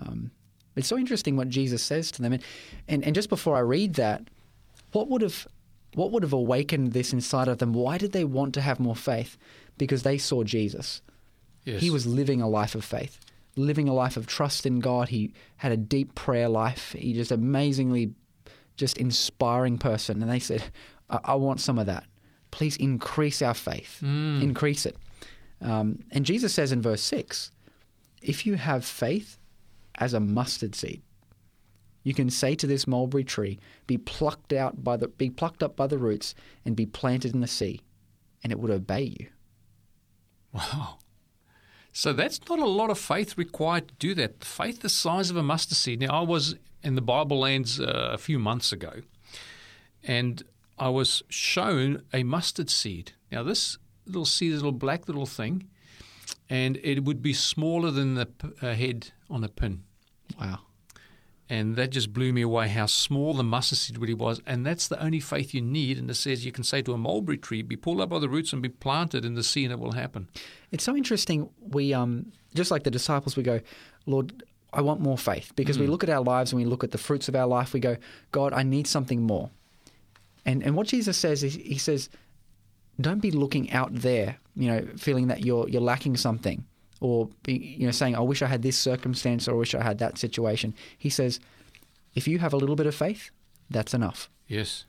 Um, 0.00 0.32
it's 0.74 0.88
so 0.88 0.98
interesting 0.98 1.36
what 1.36 1.48
Jesus 1.48 1.82
says 1.82 2.10
to 2.12 2.22
them. 2.22 2.32
And, 2.32 2.42
and, 2.88 3.04
and 3.04 3.14
just 3.14 3.28
before 3.28 3.56
I 3.56 3.60
read 3.60 3.94
that, 3.94 4.22
what 4.94 5.08
would 5.08 5.22
have 5.22 5.46
what 5.94 6.10
would 6.10 6.22
have 6.22 6.32
awakened 6.32 6.92
this 6.92 7.12
inside 7.12 7.46
of 7.48 7.58
them? 7.58 7.72
Why 7.72 7.98
did 7.98 8.12
they 8.12 8.24
want 8.24 8.54
to 8.54 8.60
have 8.60 8.80
more 8.80 8.96
faith? 8.96 9.36
Because 9.78 10.02
they 10.02 10.18
saw 10.18 10.42
Jesus. 10.42 11.02
Yes. 11.64 11.80
He 11.80 11.90
was 11.90 12.06
living 12.06 12.42
a 12.42 12.48
life 12.48 12.74
of 12.74 12.84
faith, 12.84 13.18
living 13.56 13.88
a 13.88 13.94
life 13.94 14.16
of 14.16 14.26
trust 14.26 14.66
in 14.66 14.80
God. 14.80 15.08
He 15.08 15.32
had 15.56 15.72
a 15.72 15.76
deep 15.76 16.14
prayer 16.14 16.48
life. 16.48 16.92
He 16.92 17.12
just 17.12 17.30
amazingly, 17.30 18.12
just 18.76 18.96
inspiring 18.98 19.78
person. 19.78 20.20
And 20.20 20.30
they 20.30 20.40
said, 20.40 20.64
I, 21.08 21.20
I 21.24 21.34
want 21.36 21.60
some 21.60 21.78
of 21.78 21.86
that. 21.86 22.04
Please 22.50 22.76
increase 22.76 23.40
our 23.42 23.54
faith, 23.54 24.00
increase 24.42 24.86
it. 24.86 24.96
Um, 25.60 26.00
and 26.10 26.26
Jesus 26.26 26.52
says 26.52 26.72
in 26.72 26.82
verse 26.82 27.02
6 27.02 27.50
if 28.20 28.46
you 28.46 28.54
have 28.54 28.84
faith 28.84 29.38
as 29.96 30.14
a 30.14 30.20
mustard 30.20 30.74
seed, 30.74 31.02
you 32.04 32.14
can 32.14 32.30
say 32.30 32.54
to 32.54 32.66
this 32.68 32.86
mulberry 32.86 33.24
tree, 33.24 33.58
"Be 33.88 33.98
plucked 33.98 34.52
out 34.52 34.84
by 34.84 34.96
the, 34.96 35.08
be 35.08 35.30
plucked 35.30 35.62
up 35.62 35.74
by 35.74 35.88
the 35.88 35.98
roots, 35.98 36.34
and 36.64 36.76
be 36.76 36.86
planted 36.86 37.34
in 37.34 37.40
the 37.40 37.48
sea," 37.48 37.80
and 38.42 38.52
it 38.52 38.60
would 38.60 38.70
obey 38.70 39.16
you. 39.18 39.26
Wow. 40.52 40.98
So 41.92 42.12
that's 42.12 42.40
not 42.48 42.58
a 42.58 42.66
lot 42.66 42.90
of 42.90 42.98
faith 42.98 43.38
required 43.38 43.88
to 43.88 43.94
do 43.94 44.14
that. 44.14 44.44
Faith 44.44 44.80
the 44.80 44.88
size 44.88 45.30
of 45.30 45.36
a 45.36 45.42
mustard 45.42 45.76
seed. 45.76 46.00
Now, 46.00 46.20
I 46.20 46.22
was 46.22 46.56
in 46.82 46.96
the 46.96 47.00
Bible 47.00 47.38
lands 47.38 47.80
uh, 47.80 48.10
a 48.12 48.18
few 48.18 48.38
months 48.38 48.72
ago, 48.72 49.02
and 50.02 50.42
I 50.76 50.88
was 50.88 51.22
shown 51.28 52.02
a 52.12 52.24
mustard 52.24 52.68
seed. 52.68 53.12
Now, 53.30 53.42
this 53.42 53.78
little 54.06 54.24
seed 54.24 54.52
little 54.52 54.72
black 54.72 55.06
little 55.08 55.26
thing, 55.26 55.68
and 56.50 56.78
it 56.82 57.04
would 57.04 57.22
be 57.22 57.32
smaller 57.32 57.90
than 57.90 58.14
the 58.14 58.26
p- 58.26 58.48
uh, 58.60 58.74
head 58.74 59.12
on 59.30 59.44
a 59.44 59.48
pin. 59.48 59.84
Wow. 60.38 60.60
And 61.50 61.76
that 61.76 61.90
just 61.90 62.14
blew 62.14 62.32
me 62.32 62.40
away 62.40 62.68
how 62.68 62.86
small 62.86 63.34
the 63.34 63.42
mustard 63.42 63.76
seed 63.76 63.98
really 63.98 64.14
was. 64.14 64.40
And 64.46 64.64
that's 64.64 64.88
the 64.88 65.02
only 65.02 65.20
faith 65.20 65.52
you 65.52 65.60
need. 65.60 65.98
And 65.98 66.10
it 66.10 66.14
says 66.14 66.46
you 66.46 66.52
can 66.52 66.64
say 66.64 66.80
to 66.80 66.94
a 66.94 66.98
mulberry 66.98 67.36
tree, 67.36 67.60
be 67.60 67.76
pulled 67.76 68.00
up 68.00 68.08
by 68.08 68.18
the 68.18 68.30
roots 68.30 68.54
and 68.54 68.62
be 68.62 68.70
planted 68.70 69.26
in 69.26 69.34
the 69.34 69.42
sea, 69.42 69.64
and 69.64 69.72
it 69.72 69.78
will 69.78 69.92
happen. 69.92 70.28
It's 70.72 70.84
so 70.84 70.96
interesting. 70.96 71.50
We 71.60 71.92
um 71.92 72.32
just 72.54 72.70
like 72.70 72.84
the 72.84 72.90
disciples, 72.90 73.36
we 73.36 73.42
go, 73.42 73.60
Lord, 74.06 74.42
I 74.72 74.80
want 74.80 75.00
more 75.00 75.18
faith 75.18 75.52
because 75.54 75.78
we 75.78 75.86
look 75.86 76.02
at 76.02 76.10
our 76.10 76.22
lives 76.22 76.52
and 76.52 76.60
we 76.60 76.66
look 76.66 76.82
at 76.82 76.90
the 76.92 76.98
fruits 76.98 77.28
of 77.28 77.36
our 77.36 77.46
life. 77.46 77.72
We 77.72 77.80
go, 77.80 77.96
God, 78.32 78.52
I 78.52 78.62
need 78.62 78.86
something 78.86 79.22
more. 79.22 79.50
And 80.46 80.62
and 80.62 80.74
what 80.74 80.86
Jesus 80.86 81.16
says 81.16 81.44
is 81.44 81.54
he 81.54 81.78
says, 81.78 82.08
don't 83.00 83.20
be 83.20 83.30
looking 83.30 83.70
out 83.70 83.94
there, 83.94 84.38
you 84.56 84.68
know, 84.68 84.86
feeling 84.96 85.28
that 85.28 85.44
you're 85.44 85.68
you're 85.68 85.82
lacking 85.82 86.16
something, 86.16 86.64
or 87.04 87.28
be, 87.42 87.52
you 87.78 87.84
know 87.86 87.92
saying, 87.92 88.16
I 88.16 88.20
wish 88.20 88.40
I 88.40 88.46
had 88.46 88.62
this 88.62 88.78
circumstance 88.78 89.46
or 89.46 89.52
I 89.52 89.58
wish 89.58 89.74
I 89.74 89.82
had 89.82 89.98
that 89.98 90.16
situation. 90.18 90.74
He 90.96 91.10
says, 91.10 91.38
if 92.14 92.26
you 92.26 92.38
have 92.38 92.54
a 92.54 92.56
little 92.56 92.76
bit 92.76 92.86
of 92.86 92.94
faith, 92.94 93.30
that's 93.70 93.92
enough 93.94 94.30
Yes. 94.48 94.84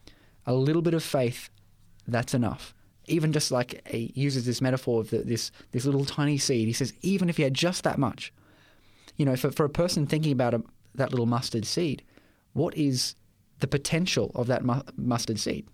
a 0.46 0.54
little 0.54 0.82
bit 0.82 0.94
of 0.94 1.04
faith, 1.04 1.50
that's 2.08 2.34
enough. 2.34 2.74
Even 3.08 3.34
just 3.34 3.52
like 3.52 3.86
he 3.88 4.12
uses 4.16 4.46
this 4.46 4.62
metaphor 4.62 5.02
of 5.02 5.10
the, 5.10 5.20
this 5.20 5.52
this 5.72 5.86
little 5.86 6.06
tiny 6.06 6.38
seed. 6.38 6.68
He 6.68 6.74
says, 6.74 6.94
even 7.02 7.30
if 7.30 7.38
you 7.38 7.46
had 7.46 7.54
just 7.54 7.84
that 7.84 8.00
much, 8.00 8.34
you 9.18 9.26
know, 9.26 9.36
for, 9.36 9.52
for 9.52 9.66
a 9.66 9.70
person 9.70 10.08
thinking 10.08 10.32
about 10.32 10.54
a, 10.54 10.64
that 10.96 11.12
little 11.12 11.26
mustard 11.28 11.66
seed, 11.66 12.02
what 12.54 12.76
is 12.78 13.16
the 13.60 13.68
potential 13.68 14.32
of 14.36 14.48
that 14.48 14.64
mu- 14.64 14.82
mustard 14.98 15.40
seed? 15.40 15.68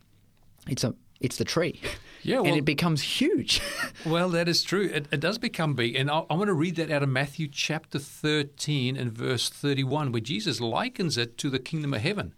It's 0.67 0.83
a 0.83 0.93
it's 1.21 1.37
the 1.37 1.45
tree, 1.45 1.79
Yeah, 2.23 2.39
and 2.39 2.55
it 2.55 2.65
becomes 2.65 3.01
huge. 3.01 3.61
Well, 4.05 4.29
that 4.29 4.47
is 4.47 4.63
true. 4.63 4.89
It, 4.91 5.07
it 5.11 5.19
does 5.19 5.37
become 5.37 5.75
big. 5.75 5.95
And 5.95 6.09
I, 6.09 6.23
I 6.27 6.33
want 6.33 6.47
to 6.47 6.55
read 6.55 6.75
that 6.77 6.89
out 6.89 7.03
of 7.03 7.09
Matthew 7.09 7.47
chapter 7.47 7.99
13 7.99 8.97
and 8.97 9.11
verse 9.11 9.47
31, 9.47 10.11
where 10.11 10.21
Jesus 10.21 10.59
likens 10.59 11.17
it 11.19 11.37
to 11.37 11.51
the 11.51 11.59
kingdom 11.59 11.93
of 11.93 12.01
heaven. 12.01 12.33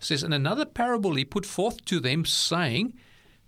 It 0.00 0.04
says, 0.04 0.24
In 0.24 0.32
another 0.32 0.64
parable 0.64 1.14
he 1.14 1.24
put 1.24 1.46
forth 1.46 1.84
to 1.84 2.00
them, 2.00 2.24
saying, 2.24 2.94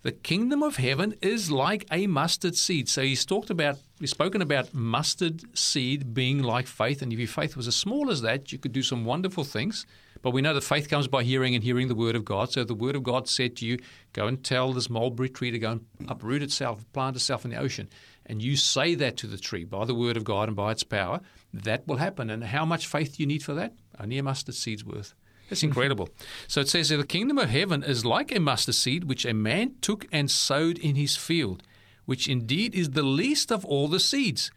The 0.03 0.13
kingdom 0.13 0.63
of 0.63 0.77
heaven 0.77 1.15
is 1.21 1.51
like 1.51 1.85
a 1.91 2.07
mustard 2.07 2.55
seed. 2.55 2.87
So 2.87 3.01
he's 3.01 3.25
talked 3.25 3.49
about, 3.49 3.79
he's 3.99 4.11
spoken 4.11 4.41
about 4.41 4.73
mustard 4.73 5.57
seed 5.57 6.13
being 6.13 6.41
like 6.41 6.67
faith. 6.67 7.01
And 7.01 7.11
if 7.11 7.19
your 7.19 7.27
faith 7.27 7.57
was 7.57 7.67
as 7.67 7.75
small 7.75 8.09
as 8.09 8.21
that, 8.21 8.53
you 8.53 8.57
could 8.57 8.71
do 8.71 8.83
some 8.83 9.03
wonderful 9.03 9.43
things. 9.43 9.85
But 10.27 10.33
we 10.33 10.41
know 10.41 10.53
that 10.55 10.65
faith 10.65 10.89
comes 10.89 11.07
by 11.07 11.23
hearing 11.23 11.55
and 11.55 11.63
hearing 11.63 11.87
the 11.87 11.95
word 11.95 12.17
of 12.17 12.25
God. 12.25 12.51
So 12.51 12.65
the 12.65 12.75
word 12.75 12.97
of 12.97 13.03
God 13.03 13.29
said 13.29 13.55
to 13.55 13.65
you, 13.65 13.79
go 14.11 14.27
and 14.27 14.43
tell 14.43 14.73
this 14.73 14.89
mulberry 14.89 15.29
tree 15.29 15.51
to 15.51 15.57
go 15.57 15.71
and 15.71 15.85
uproot 16.09 16.43
itself, 16.43 16.83
plant 16.91 17.15
itself 17.15 17.45
in 17.45 17.51
the 17.51 17.57
ocean. 17.57 17.87
And 18.25 18.41
you 18.41 18.57
say 18.57 18.93
that 18.95 19.15
to 19.19 19.27
the 19.27 19.37
tree 19.37 19.63
by 19.63 19.85
the 19.85 19.95
word 19.95 20.17
of 20.17 20.25
God 20.25 20.49
and 20.49 20.57
by 20.57 20.73
its 20.73 20.83
power, 20.83 21.21
that 21.53 21.87
will 21.87 21.95
happen. 21.95 22.29
And 22.29 22.43
how 22.43 22.65
much 22.65 22.87
faith 22.87 23.15
do 23.15 23.23
you 23.23 23.25
need 23.25 23.41
for 23.41 23.53
that? 23.53 23.71
Only 23.97 24.17
a 24.17 24.23
mustard 24.23 24.55
seed's 24.55 24.83
worth. 24.83 25.13
That's 25.49 25.63
incredible. 25.69 26.09
so 26.49 26.59
it 26.59 26.67
says 26.67 26.89
that 26.89 26.97
the 26.97 27.07
kingdom 27.07 27.37
of 27.37 27.49
heaven 27.49 27.81
is 27.81 28.03
like 28.03 28.35
a 28.35 28.41
mustard 28.41 28.75
seed 28.75 29.05
which 29.05 29.23
a 29.23 29.33
man 29.33 29.75
took 29.79 30.07
and 30.11 30.29
sowed 30.29 30.77
in 30.77 30.95
his 30.95 31.15
field, 31.15 31.63
which 32.03 32.27
indeed 32.27 32.75
is 32.75 32.89
the 32.89 33.01
least 33.01 33.49
of 33.49 33.63
all 33.63 33.87
the 33.87 34.01
seeds. 34.01 34.51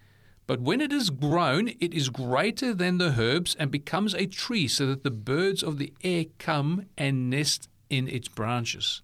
But 0.51 0.63
when 0.63 0.81
it 0.81 0.93
is 0.93 1.11
grown, 1.11 1.69
it 1.79 1.95
is 1.95 2.09
greater 2.09 2.75
than 2.75 2.99
the 2.99 3.15
herbs 3.17 3.55
and 3.57 3.71
becomes 3.71 4.17
a 4.17 4.27
tree, 4.27 4.67
so 4.67 4.85
that 4.87 5.05
the 5.05 5.11
birds 5.13 5.63
of 5.63 5.79
the 5.79 5.93
air 6.03 6.25
come 6.39 6.87
and 6.99 7.31
nest 7.31 7.69
in 7.89 8.09
its 8.09 8.27
branches. 8.27 9.01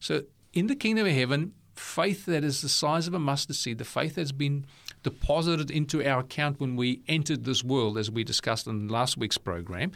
So 0.00 0.24
in 0.52 0.66
the 0.66 0.74
kingdom 0.76 1.06
of 1.06 1.14
heaven, 1.14 1.54
faith 1.74 2.26
that 2.26 2.44
is 2.44 2.60
the 2.60 2.68
size 2.68 3.06
of 3.06 3.14
a 3.14 3.18
mustard 3.18 3.56
seed, 3.56 3.78
the 3.78 3.86
faith 3.86 4.16
that's 4.16 4.32
been 4.32 4.66
deposited 5.02 5.70
into 5.70 6.06
our 6.06 6.20
account 6.20 6.60
when 6.60 6.76
we 6.76 7.00
entered 7.08 7.44
this 7.44 7.64
world, 7.64 7.96
as 7.96 8.10
we 8.10 8.22
discussed 8.22 8.66
in 8.66 8.86
last 8.86 9.16
week's 9.16 9.38
program, 9.38 9.92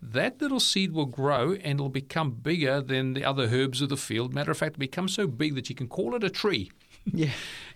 that 0.00 0.40
little 0.40 0.60
seed 0.60 0.92
will 0.92 1.06
grow 1.06 1.54
and 1.54 1.80
it'll 1.80 1.88
become 1.88 2.30
bigger 2.30 2.80
than 2.80 3.14
the 3.14 3.24
other 3.24 3.48
herbs 3.52 3.82
of 3.82 3.88
the 3.88 3.96
field. 3.96 4.32
Matter 4.32 4.52
of 4.52 4.58
fact, 4.58 4.76
it 4.76 4.78
becomes 4.78 5.12
so 5.12 5.26
big 5.26 5.56
that 5.56 5.68
you 5.68 5.74
can 5.74 5.88
call 5.88 6.14
it 6.14 6.22
a 6.22 6.30
tree. 6.30 6.70
Yeah. 7.12 7.30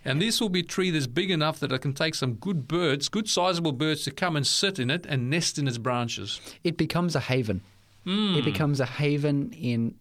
And 0.05 0.23
this 0.23 0.41
will 0.41 0.49
be 0.49 0.61
a 0.61 0.65
tree 0.65 0.91
that's 0.91 1.07
big 1.07 1.31
enough 1.31 1.61
that 1.61 1.71
it 1.73 1.81
can 1.83 1.93
take 1.93 2.15
some 2.15 2.35
good 2.35 2.67
birds, 2.67 3.09
good 3.09 3.29
sizable 3.29 3.73
birds, 3.73 4.05
to 4.05 4.11
come 4.11 4.37
and 4.37 4.47
sit 4.47 4.79
in 4.79 4.91
it 4.91 5.05
and 5.07 5.29
nest 5.29 5.59
in 5.59 5.69
its 5.69 5.77
branches. 5.77 6.41
It 6.65 6.79
becomes 6.79 7.15
a 7.15 7.21
haven. 7.21 7.61
Mm. 8.07 8.39
It 8.39 8.45
becomes 8.45 8.81
a 8.81 8.87
haven 8.87 9.53
in 9.53 9.97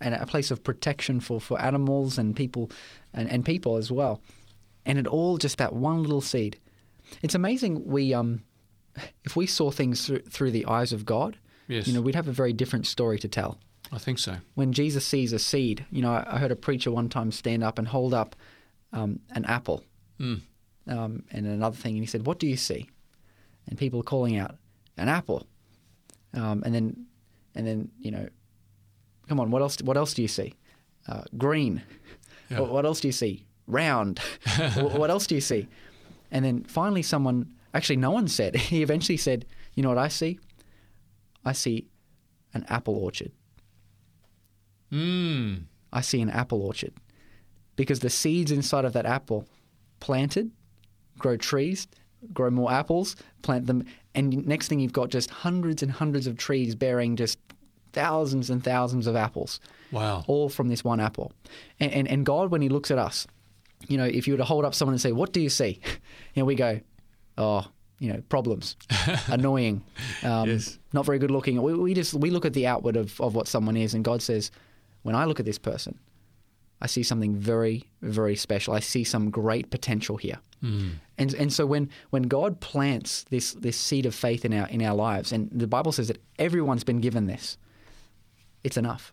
and 0.00 0.14
a 0.14 0.26
place 0.26 0.50
of 0.50 0.62
protection 0.62 1.18
for, 1.20 1.40
for 1.40 1.58
animals 1.60 2.18
and 2.18 2.36
people 2.36 2.70
and, 3.14 3.28
and 3.30 3.44
people 3.44 3.76
as 3.76 3.90
well. 3.90 4.20
And 4.84 4.98
it 4.98 5.06
all 5.06 5.38
just 5.38 5.58
that 5.58 5.72
one 5.72 6.02
little 6.02 6.20
seed. 6.20 6.58
It's 7.22 7.34
amazing 7.34 7.86
we 7.86 8.12
um 8.12 8.42
if 9.24 9.34
we 9.34 9.46
saw 9.46 9.70
things 9.70 10.06
through, 10.06 10.20
through 10.22 10.50
the 10.50 10.66
eyes 10.66 10.92
of 10.92 11.04
God, 11.06 11.38
Yes. 11.68 11.86
you 11.86 11.94
know, 11.94 12.00
we'd 12.00 12.14
have 12.16 12.28
a 12.28 12.32
very 12.32 12.52
different 12.52 12.86
story 12.86 13.18
to 13.20 13.28
tell. 13.28 13.58
I 13.92 13.98
think 13.98 14.18
so. 14.18 14.36
When 14.54 14.72
Jesus 14.72 15.06
sees 15.06 15.32
a 15.32 15.38
seed, 15.38 15.86
you 15.90 16.02
know, 16.02 16.10
I, 16.12 16.34
I 16.34 16.38
heard 16.38 16.50
a 16.50 16.56
preacher 16.56 16.90
one 16.90 17.08
time 17.08 17.30
stand 17.32 17.62
up 17.64 17.78
and 17.78 17.88
hold 17.88 18.12
up 18.12 18.36
um, 18.92 19.20
an 19.30 19.44
apple 19.44 19.84
Mm. 20.20 20.40
um, 20.88 21.22
and 21.30 21.46
another 21.46 21.76
thing, 21.76 21.94
and 21.94 22.02
he 22.02 22.06
said, 22.06 22.26
"What 22.26 22.38
do 22.40 22.46
you 22.48 22.56
see?" 22.56 22.88
And 23.68 23.78
people 23.78 24.00
are 24.00 24.10
calling 24.14 24.36
out, 24.36 24.56
"An 24.96 25.08
apple," 25.08 25.46
um, 26.34 26.62
and 26.64 26.74
then, 26.74 27.06
and 27.54 27.64
then 27.66 27.90
you 28.00 28.10
know, 28.10 28.28
come 29.28 29.38
on, 29.40 29.50
what 29.52 29.62
else? 29.62 29.80
What 29.82 29.96
else 29.96 30.14
do 30.14 30.22
you 30.22 30.28
see? 30.28 30.54
Uh, 31.06 31.22
green. 31.36 31.82
Yeah. 32.50 32.60
What, 32.60 32.70
what 32.72 32.84
else 32.86 33.00
do 33.00 33.08
you 33.08 33.12
see? 33.12 33.46
Round. 33.66 34.18
Wh- 34.74 34.98
what 34.98 35.10
else 35.10 35.26
do 35.26 35.34
you 35.36 35.40
see? 35.40 35.68
And 36.30 36.44
then 36.44 36.64
finally, 36.64 37.02
someone 37.02 37.54
actually, 37.74 37.96
no 37.98 38.10
one 38.10 38.26
said. 38.28 38.56
He 38.72 38.82
eventually 38.82 39.18
said, 39.18 39.44
"You 39.74 39.82
know 39.84 39.90
what 39.90 39.98
I 39.98 40.08
see? 40.08 40.40
I 41.44 41.52
see 41.52 41.86
an 42.54 42.64
apple 42.68 42.96
orchard. 42.96 43.30
Mm. 44.92 45.64
I 45.92 46.00
see 46.00 46.20
an 46.20 46.30
apple 46.30 46.62
orchard 46.62 46.92
because 47.78 48.00
the 48.00 48.10
seeds 48.10 48.50
inside 48.50 48.84
of 48.84 48.92
that 48.92 49.06
apple 49.06 49.46
planted 50.00 50.50
grow 51.16 51.36
trees, 51.36 51.86
grow 52.34 52.50
more 52.50 52.70
apples, 52.70 53.16
plant 53.42 53.66
them, 53.66 53.84
and 54.14 54.46
next 54.46 54.68
thing 54.68 54.78
you've 54.80 54.92
got 54.92 55.08
just 55.08 55.30
hundreds 55.30 55.82
and 55.82 55.90
hundreds 55.92 56.26
of 56.26 56.36
trees 56.36 56.74
bearing 56.74 57.16
just 57.16 57.38
thousands 57.92 58.50
and 58.50 58.62
thousands 58.62 59.06
of 59.06 59.16
apples, 59.16 59.60
Wow. 59.90 60.22
all 60.26 60.48
from 60.48 60.68
this 60.68 60.84
one 60.84 61.00
apple. 61.00 61.32
And, 61.80 61.90
and, 61.92 62.08
and 62.08 62.26
God, 62.26 62.50
when 62.50 62.60
He 62.62 62.68
looks 62.68 62.90
at 62.90 62.98
us, 62.98 63.26
you 63.88 63.96
know, 63.96 64.04
if 64.04 64.26
you 64.26 64.34
were 64.34 64.38
to 64.38 64.44
hold 64.44 64.64
up 64.64 64.74
someone 64.74 64.92
and 64.94 65.00
say, 65.00 65.12
"What 65.12 65.32
do 65.32 65.40
you 65.40 65.48
see?" 65.48 65.80
And 66.36 66.46
we 66.46 66.54
go, 66.54 66.80
"Oh." 67.38 67.64
You 68.00 68.12
know, 68.12 68.22
problems, 68.28 68.76
annoying, 69.26 69.82
um, 70.22 70.48
Yes. 70.48 70.78
not 70.92 71.04
very 71.04 71.18
good 71.18 71.32
looking. 71.32 71.60
We, 71.60 71.74
we 71.74 71.94
just 71.94 72.14
we 72.14 72.30
look 72.30 72.44
at 72.44 72.52
the 72.52 72.64
outward 72.64 72.94
of, 72.96 73.20
of 73.20 73.34
what 73.34 73.48
someone 73.48 73.76
is, 73.76 73.92
and 73.92 74.04
God 74.04 74.22
says, 74.22 74.52
when 75.02 75.16
I 75.16 75.24
look 75.24 75.40
at 75.40 75.46
this 75.46 75.58
person, 75.58 75.98
I 76.80 76.86
see 76.86 77.02
something 77.02 77.34
very, 77.34 77.84
very 78.02 78.36
special. 78.36 78.74
I 78.74 78.80
see 78.80 79.04
some 79.04 79.30
great 79.30 79.70
potential 79.70 80.16
here. 80.16 80.38
Mm. 80.62 80.92
And 81.16 81.34
and 81.34 81.52
so 81.52 81.66
when 81.66 81.90
when 82.10 82.24
God 82.24 82.60
plants 82.60 83.24
this 83.24 83.52
this 83.52 83.76
seed 83.76 84.06
of 84.06 84.14
faith 84.14 84.44
in 84.44 84.52
our 84.52 84.68
in 84.68 84.82
our 84.82 84.94
lives, 84.94 85.32
and 85.32 85.48
the 85.52 85.66
Bible 85.66 85.92
says 85.92 86.08
that 86.08 86.18
everyone's 86.38 86.84
been 86.84 87.00
given 87.00 87.26
this, 87.26 87.58
it's 88.64 88.76
enough. 88.76 89.12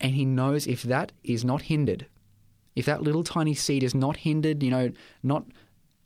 And 0.00 0.14
He 0.14 0.24
knows 0.24 0.66
if 0.66 0.82
that 0.82 1.12
is 1.24 1.44
not 1.44 1.62
hindered, 1.62 2.06
if 2.74 2.86
that 2.86 3.02
little 3.02 3.24
tiny 3.24 3.54
seed 3.54 3.82
is 3.82 3.94
not 3.94 4.18
hindered, 4.18 4.62
you 4.62 4.70
know, 4.70 4.92
not 5.22 5.44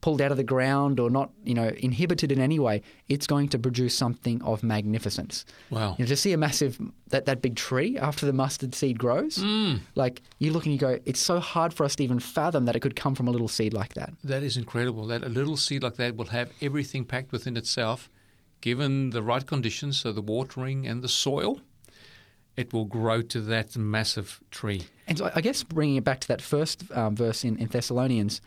pulled 0.00 0.20
out 0.22 0.30
of 0.30 0.36
the 0.38 0.44
ground 0.44 0.98
or 0.98 1.10
not, 1.10 1.30
you 1.44 1.52
know, 1.52 1.68
inhibited 1.78 2.32
in 2.32 2.40
any 2.40 2.58
way, 2.58 2.80
it's 3.08 3.26
going 3.26 3.48
to 3.48 3.58
produce 3.58 3.94
something 3.94 4.40
of 4.42 4.62
magnificence. 4.62 5.44
Wow. 5.68 5.94
You 5.98 6.04
know, 6.04 6.08
to 6.08 6.16
see 6.16 6.32
a 6.32 6.38
massive 6.38 6.80
that, 7.08 7.26
that 7.26 7.42
big 7.42 7.56
tree 7.56 7.98
after 7.98 8.24
the 8.24 8.32
mustard 8.32 8.74
seed 8.74 8.98
grows, 8.98 9.36
Mm. 9.38 9.80
like 9.94 10.22
you 10.38 10.52
look 10.52 10.64
and 10.64 10.72
you 10.72 10.78
go, 10.78 10.98
it's 11.04 11.20
so 11.20 11.38
hard 11.38 11.74
for 11.74 11.84
us 11.84 11.96
to 11.96 12.04
even 12.04 12.18
fathom 12.18 12.64
that 12.64 12.76
it 12.76 12.80
could 12.80 12.96
come 12.96 13.14
from 13.14 13.28
a 13.28 13.30
little 13.30 13.48
seed 13.48 13.74
like 13.74 13.92
that. 13.94 14.12
That 14.24 14.42
is 14.42 14.56
incredible. 14.56 15.06
That 15.06 15.22
a 15.22 15.28
little 15.28 15.56
seed 15.56 15.82
like 15.82 15.96
that 15.96 16.16
will 16.16 16.26
have 16.26 16.50
everything 16.62 17.04
packed 17.04 17.30
within 17.32 17.56
itself, 17.56 18.08
given 18.62 19.10
the 19.10 19.22
right 19.22 19.46
conditions, 19.46 20.00
so 20.00 20.12
the 20.12 20.22
watering 20.22 20.86
and 20.86 21.02
the 21.02 21.08
soil, 21.08 21.60
it 22.56 22.72
will 22.72 22.84
grow 22.84 23.22
to 23.22 23.40
that 23.42 23.76
massive 23.76 24.40
tree. 24.50 24.82
And 25.06 25.18
so 25.18 25.30
I 25.34 25.40
guess 25.40 25.62
bringing 25.62 25.96
it 25.96 26.04
back 26.04 26.20
to 26.20 26.28
that 26.28 26.40
first 26.42 26.84
um, 26.92 27.16
verse 27.16 27.44
in, 27.44 27.56
in 27.58 27.68
Thessalonians, 27.68 28.40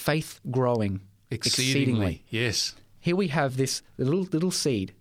faith 0.00 0.40
growing 0.50 1.00
exceedingly. 1.30 2.24
Yes. 2.28 2.74
Here 2.98 3.16
we 3.16 3.28
have 3.28 3.56
this 3.56 3.82
little 3.98 4.24
little 4.32 4.50
seed, 4.50 4.92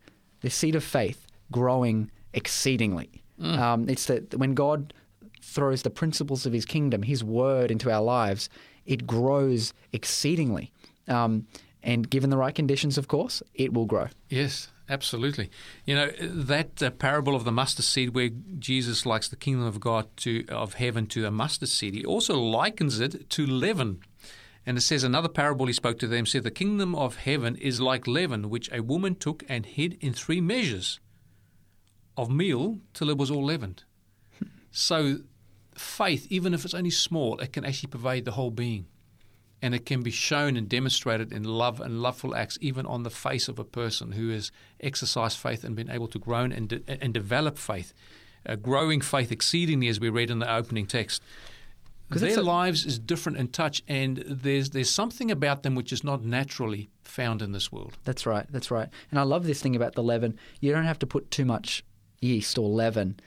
this 0.42 0.56
seed 0.56 0.76
of 0.76 0.84
faith 0.84 1.26
growing 1.52 2.12
exceedingly. 2.34 3.10
Um, 3.42 3.88
it's 3.88 4.06
that 4.08 4.36
when 4.36 4.54
God 4.54 4.94
throws 5.42 5.84
the 5.84 5.90
principles 5.90 6.46
of 6.46 6.52
His 6.52 6.66
kingdom, 6.66 7.04
His 7.04 7.24
word 7.24 7.72
into 7.72 7.90
our 7.90 8.02
lives, 8.02 8.50
it 8.86 9.08
grows 9.08 9.74
exceedingly. 9.94 10.72
Um, 11.08 11.48
and 11.82 12.10
given 12.10 12.30
the 12.30 12.38
right 12.38 12.54
conditions, 12.54 12.98
of 12.98 13.08
course, 13.08 13.42
it 13.54 13.74
will 13.74 13.86
grow. 13.86 14.08
Yes, 14.28 14.68
absolutely. 14.90 15.50
You 15.86 15.96
know 15.96 16.12
that 16.20 16.84
uh, 16.84 16.90
parable 16.90 17.36
of 17.36 17.46
the 17.46 17.52
mustard 17.54 17.86
seed, 17.86 18.14
where 18.14 18.30
Jesus 18.60 19.06
likes 19.06 19.30
the 19.30 19.38
kingdom 19.38 19.66
of 19.66 19.80
God 19.80 20.06
to 20.18 20.46
of 20.50 20.74
heaven 20.74 21.08
to 21.08 21.26
a 21.26 21.32
mustard 21.32 21.70
seed. 21.70 21.94
He 21.94 22.06
also 22.06 22.38
likens 22.38 23.00
it 23.00 23.30
to 23.30 23.46
leaven, 23.48 24.02
and 24.70 24.78
it 24.78 24.82
says 24.82 25.04
another 25.04 25.28
parable 25.28 25.66
he 25.66 25.74
spoke 25.74 25.98
to 25.98 26.06
them 26.06 26.28
said, 26.28 26.44
"The 26.44 26.52
kingdom 26.52 26.94
of 26.94 27.16
heaven 27.16 27.56
is 27.56 27.82
like 27.82 28.06
leaven, 28.06 28.52
which 28.52 28.70
a 28.72 28.84
woman 28.84 29.16
took 29.16 29.44
and 29.50 29.66
hid 29.66 29.98
in 30.00 30.14
three 30.14 30.42
measures 30.42 31.00
of 32.16 32.30
meal 32.30 32.78
till 32.94 33.10
it 33.10 33.18
was 33.18 33.32
all 33.32 33.44
leavened." 33.44 33.84
so, 34.70 35.22
faith, 35.74 36.28
even 36.30 36.54
if 36.54 36.66
it's 36.66 36.76
only 36.76 36.92
small, 36.92 37.40
it 37.40 37.52
can 37.52 37.66
actually 37.66 37.90
pervade 37.90 38.26
the 38.26 38.34
whole 38.34 38.52
being 38.52 38.86
and 39.60 39.74
it 39.74 39.88
can 39.88 40.04
be 40.04 40.12
shown 40.12 40.56
and 40.56 40.70
demonstrated 40.70 41.34
in 41.34 41.44
love 41.44 41.82
and 41.82 42.04
loveful 42.04 42.36
acts, 42.36 42.60
even 42.62 42.86
on 42.86 43.02
the 43.02 43.10
face 43.10 43.48
of 43.48 43.58
a 43.58 43.66
person 43.66 44.12
who 44.12 44.30
has 44.30 44.52
exercised 44.80 45.40
faith 45.40 45.64
and 45.64 45.76
been 45.76 45.90
able 45.90 46.08
to 46.08 46.20
grow 46.20 46.42
and, 46.42 46.70
de- 46.70 46.84
and 46.88 47.12
develop 47.12 47.58
faith, 47.58 47.92
growing 48.62 49.02
faith 49.02 49.32
exceedingly, 49.32 49.88
as 49.88 50.00
we 50.00 50.10
read 50.10 50.30
in 50.30 50.38
the 50.38 50.54
opening 50.54 50.86
text. 50.86 51.24
'Cause 52.10 52.22
Their 52.22 52.40
a- 52.40 52.42
lives 52.42 52.86
is 52.86 52.98
different 52.98 53.38
in 53.38 53.50
touch, 53.50 53.84
and 53.88 54.18
there's 54.28 54.72
there's 54.72 54.90
something 54.90 55.30
about 55.30 55.64
them 55.64 55.76
which 55.76 55.94
is 55.94 56.04
not 56.04 56.24
naturally 56.24 56.90
found 57.04 57.42
in 57.42 57.52
this 57.52 57.72
world. 57.72 57.98
That's 58.04 58.26
right. 58.26 58.46
That's 58.52 58.72
right. 58.72 58.90
And 59.12 59.20
I 59.20 59.24
love 59.24 59.46
this 59.46 59.62
thing 59.62 59.76
about 59.76 59.94
the 59.94 60.02
leaven. 60.04 60.38
You 60.60 60.72
don't 60.72 60.86
have 60.86 61.00
to 61.00 61.08
put 61.08 61.30
too 61.30 61.46
much 61.46 61.84
yeast 62.20 62.58
or 62.58 62.68
leaven 62.68 63.20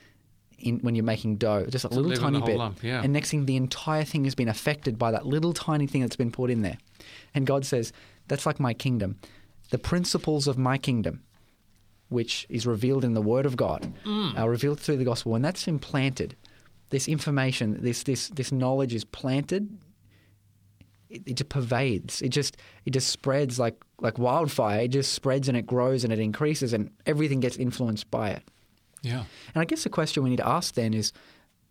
in 0.59 0.79
when 0.81 0.95
you're 0.97 1.05
making 1.05 1.37
dough. 1.37 1.67
Just 1.67 1.85
a 1.85 1.89
little 1.89 2.13
tiny 2.17 2.41
bit. 2.41 2.57
lump, 2.57 2.83
yeah. 2.83 3.03
And 3.03 3.13
next 3.13 3.31
thing, 3.31 3.47
the 3.47 3.57
entire 3.57 4.05
thing 4.05 4.25
has 4.25 4.35
been 4.35 4.49
affected 4.49 4.99
by 4.99 5.11
that 5.13 5.27
little 5.27 5.53
tiny 5.53 5.87
thing 5.87 6.01
that's 6.01 6.17
been 6.17 6.31
put 6.33 6.51
in 6.51 6.63
there. 6.63 6.79
And 7.35 7.47
God 7.47 7.65
says, 7.65 7.93
"That's 8.29 8.47
like 8.47 8.59
my 8.61 8.75
kingdom. 8.75 9.17
The 9.71 9.79
principles 9.79 10.47
of 10.49 10.59
my 10.59 10.77
kingdom." 10.79 11.23
Which 12.09 12.47
is 12.51 12.67
revealed 12.67 13.05
in 13.05 13.15
the 13.15 13.23
Word 13.23 13.47
of 13.47 13.57
God, 13.57 13.91
Mm. 14.05 14.39
uh, 14.39 14.47
revealed 14.47 14.79
through 14.79 14.99
the 14.99 15.05
gospel. 15.05 15.35
And 15.35 15.43
that's 15.43 15.67
implanted, 15.67 16.37
this 16.93 17.09
information, 17.09 17.83
this 17.83 18.05
this 18.05 18.29
this 18.29 18.53
knowledge 18.53 18.95
is 18.95 19.05
planted 19.05 19.69
it, 21.13 21.23
it 21.27 21.35
just 21.35 21.49
pervades. 21.49 22.23
It 22.23 22.31
just 22.31 22.57
it 22.85 22.91
just 22.91 23.09
spreads 23.09 23.59
like 23.59 23.77
like 24.01 24.19
wildfire. 24.19 24.81
It 24.81 24.89
just 24.89 25.13
spreads 25.13 25.49
and 25.49 25.57
it 25.57 25.67
grows 25.67 26.05
and 26.05 26.13
it 26.13 26.19
increases 26.19 26.73
and 26.73 26.91
everything 27.07 27.41
gets 27.41 27.57
influenced 27.57 28.11
by 28.11 28.31
it. 28.31 28.43
Yeah. 29.03 29.25
And 29.55 29.63
I 29.63 29.65
guess 29.65 29.85
the 29.85 29.91
question 29.91 30.23
we 30.23 30.31
need 30.31 30.39
to 30.39 30.49
ask 30.49 30.75
then 30.75 30.95
is, 30.95 31.13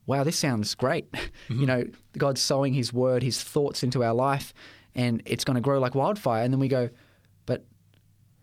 wow, 0.06 0.24
this 0.24 0.38
sounds 0.38 0.76
great. 0.76 1.08
Mm-hmm. 1.50 1.60
you 1.60 1.68
know, 1.68 1.84
God's 2.18 2.40
sowing 2.40 2.74
His 2.74 2.94
word, 2.94 3.24
His 3.24 3.44
thoughts 3.44 3.84
into 3.84 4.04
our 4.04 4.14
life, 4.14 4.54
and 4.96 5.22
it's 5.26 5.44
going 5.44 5.56
to 5.56 5.62
grow 5.62 5.80
like 5.80 5.96
wildfire. 5.96 6.44
And 6.44 6.54
then 6.54 6.62
we 6.62 6.70
go, 6.70 6.90
but 7.46 7.66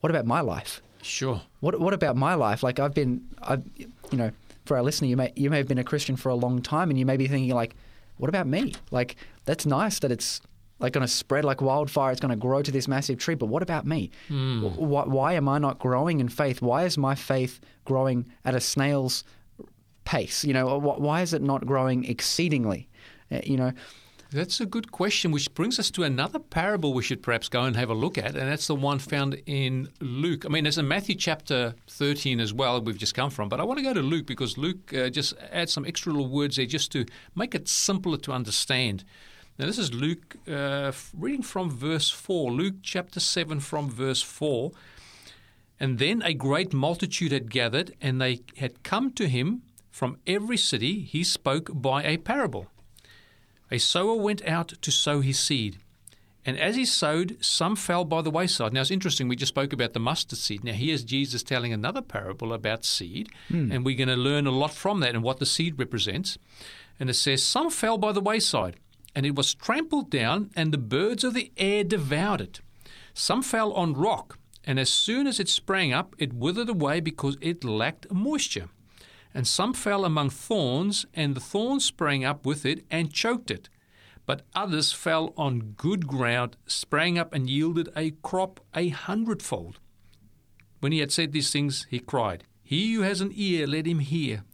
what 0.00 0.11
about 0.11 0.26
my 0.26 0.40
life? 0.40 0.82
Sure. 1.00 1.40
What 1.61 1.80
what 1.80 1.94
about 1.94 2.16
my 2.16 2.35
life? 2.35 2.62
Like 2.62 2.80
I've 2.80 2.92
been, 2.92 3.23
I've, 3.40 3.62
you 3.76 4.18
know, 4.18 4.30
for 4.68 4.76
our 4.76 4.82
listener, 4.84 5.08
you 5.08 5.16
may 5.16 5.32
you 5.34 5.50
may 5.50 5.56
have 5.58 5.66
been 5.68 5.78
a 5.78 5.84
Christian 5.84 6.14
for 6.16 6.28
a 6.28 6.34
long 6.34 6.62
time, 6.62 6.90
and 6.90 6.98
you 6.98 7.06
may 7.06 7.16
be 7.16 7.26
thinking 7.26 7.52
like, 7.54 7.75
what 8.18 8.28
about 8.28 8.46
me? 8.46 8.75
Like 8.90 9.16
that's 9.46 9.66
nice 9.66 9.98
that 10.00 10.12
it's 10.12 10.40
like 10.78 10.92
going 10.92 11.04
to 11.06 11.12
spread 11.12 11.44
like 11.44 11.60
wildfire. 11.60 12.12
It's 12.12 12.20
going 12.20 12.30
to 12.30 12.37
grow 12.37 12.62
to 12.62 12.70
this 12.70 12.87
massive 12.87 13.18
tree, 13.18 13.34
but 13.34 13.46
what 13.46 13.62
about 13.62 13.84
me? 13.84 14.10
Why, 14.28 15.04
why 15.04 15.32
am 15.32 15.48
I 15.48 15.58
not 15.58 15.80
growing 15.80 16.20
in 16.20 16.28
faith? 16.28 16.62
Why 16.62 16.84
is 16.84 16.96
my 16.96 17.14
faith 17.16 17.58
growing 17.84 18.26
at 18.44 18.54
a 18.54 18.60
snail's 18.60 19.25
pace? 20.04 20.44
You 20.44 20.52
know, 20.54 20.78
why 20.78 21.22
is 21.22 21.32
it 21.34 21.42
not 21.42 21.66
growing 21.66 22.04
exceedingly? 22.04 22.88
Uh, 23.32 23.40
You 23.44 23.56
know, 23.56 23.72
That's 24.30 24.61
a 24.61 24.66
good 24.66 24.92
question, 24.92 25.30
which 25.30 25.54
brings 25.54 25.78
us 25.78 25.90
to 25.92 26.02
another 26.02 26.38
parable 26.38 26.92
we 26.92 27.02
should 27.02 27.23
perhaps 27.23 27.49
go 27.49 27.62
and 27.62 27.75
have 27.76 27.88
a 27.88 27.94
look 27.94 28.18
at, 28.18 28.37
and 28.37 28.52
that's 28.52 28.66
the 28.66 28.75
one 28.75 28.99
found 28.99 29.40
in 29.47 29.88
Luke. 30.00 30.44
I 30.44 30.50
mean, 30.50 30.64
there's 30.64 30.76
a 30.76 30.82
Matthew 30.82 31.14
chapter 31.14 31.75
13 31.87 32.38
as 32.38 32.52
well, 32.52 32.78
we've 32.82 32.99
just 32.99 33.14
come 33.14 33.30
from, 33.30 33.49
but 33.49 33.58
I 33.58 33.64
want 33.64 33.78
to 33.78 33.82
go 33.82 33.94
to 33.94 34.02
Luke 34.02 34.26
because 34.26 34.58
Luke 34.58 34.92
uh, 34.92 35.08
just 35.08 35.32
adds 35.50 35.73
some 35.73 35.87
extra 35.87 36.12
little 36.12 36.28
words 36.28 36.56
there 36.56 36.66
just 36.66 36.92
to 36.92 37.06
make 37.35 37.54
it 37.54 37.68
simpler 37.68 38.18
to 38.18 38.32
understand. 38.32 39.02
Now, 39.58 39.64
this 39.64 39.78
is 39.78 39.94
Luke, 39.94 40.37
uh, 40.47 40.92
reading 41.16 41.42
from 41.42 41.70
verse 41.70 42.11
4, 42.11 42.52
Luke 42.52 42.76
chapter 42.82 43.20
7 43.20 43.61
from 43.61 43.88
verse 43.88 44.20
4. 44.20 44.73
And 45.80 45.99
then 45.99 46.20
a 46.20 46.35
great 46.35 46.75
multitude 46.75 47.32
had 47.32 47.50
gathered, 47.50 47.94
and 48.02 48.20
they 48.20 48.40
had 48.58 48.82
come 48.82 49.11
to 49.12 49.26
him 49.26 49.62
from 49.90 50.18
every 50.26 50.58
city. 50.58 51.00
He 51.00 51.25
spoke 51.25 51.70
by 51.73 52.04
a 52.04 52.18
parable. 52.18 52.66
A 53.70 53.78
sower 53.78 54.14
went 54.14 54.44
out 54.46 54.68
to 54.80 54.90
sow 54.90 55.20
his 55.20 55.38
seed. 55.38 55.78
And 56.44 56.58
as 56.58 56.76
he 56.76 56.87
sowed, 56.87 57.37
some 57.40 57.76
fell 57.76 58.06
by 58.06 58.22
the 58.22 58.30
wayside. 58.30 58.72
Now, 58.72 58.80
it's 58.80 58.90
interesting, 58.90 59.28
we 59.28 59.37
just 59.37 59.50
spoke 59.50 59.75
about 59.75 59.92
the 59.92 60.00
mustard 60.00 60.38
seed. 60.38 60.64
Now, 60.64 60.72
here's 60.72 61.04
Jesus 61.04 61.42
telling 61.42 61.75
another 61.75 62.00
parable 62.00 62.54
about 62.54 62.87
seed, 62.87 63.28
mm. 63.50 63.70
and 63.70 63.84
we're 63.84 63.98
going 63.98 64.08
to 64.08 64.16
learn 64.16 64.46
a 64.46 64.50
lot 64.50 64.72
from 64.72 65.00
that 65.00 65.14
and 65.14 65.22
what 65.22 65.40
the 65.40 65.46
seed 65.46 65.78
represents. 65.78 66.38
And 66.98 67.10
it 67.10 67.14
says, 67.14 67.42
Some 67.42 67.68
fell 67.68 67.98
by 67.98 68.12
the 68.12 68.22
wayside, 68.22 68.76
and 69.14 69.26
it 69.26 69.34
was 69.34 69.54
trampled 69.54 70.10
down, 70.10 70.50
and 70.56 70.72
the 70.72 70.78
birds 70.78 71.22
of 71.22 71.34
the 71.34 71.52
air 71.58 71.84
devoured 71.84 72.40
it. 72.40 72.60
Some 73.12 73.42
fell 73.42 73.72
on 73.75 73.92
rock, 73.92 74.38
and 74.64 74.80
as 74.80 74.88
soon 74.88 75.26
as 75.26 75.38
it 75.38 75.50
sprang 75.50 75.92
up, 75.92 76.14
it 76.18 76.32
withered 76.32 76.70
away 76.70 77.00
because 77.00 77.37
it 77.42 77.62
lacked 77.62 78.10
moisture 78.10 78.70
and 79.35 79.47
some 79.47 79.75
fell 79.75 80.04
among 80.04 80.30
thorns, 80.30 81.06
and 81.14 81.35
the 81.35 81.40
thorns 81.40 81.85
sprang 81.85 82.25
up 82.25 82.47
with 82.47 82.64
it 82.64 82.85
and 82.90 83.12
choked 83.12 83.50
it. 83.50 83.68
But 84.26 84.42
others 84.54 84.92
fell 84.92 85.32
on 85.37 85.75
good 85.76 86.06
ground, 86.06 86.56
sprang 86.66 87.18
up, 87.18 87.32
and 87.35 87.49
yielded 87.49 87.88
a 87.97 88.11
crop 88.23 88.61
a 88.75 88.88
hundredfold. 88.88 89.78
When 90.80 90.92
he 90.92 90.99
had 90.99 91.12
said 91.12 91.32
these 91.32 91.50
things, 91.50 91.87
he 91.90 91.99
cried, 91.99 92.44
He 92.62 92.94
who 92.94 93.02
has 93.02 93.20
an 93.20 93.32
ear, 93.35 93.66
let 93.66 93.87
him 93.87 94.00
hear. 94.00 94.44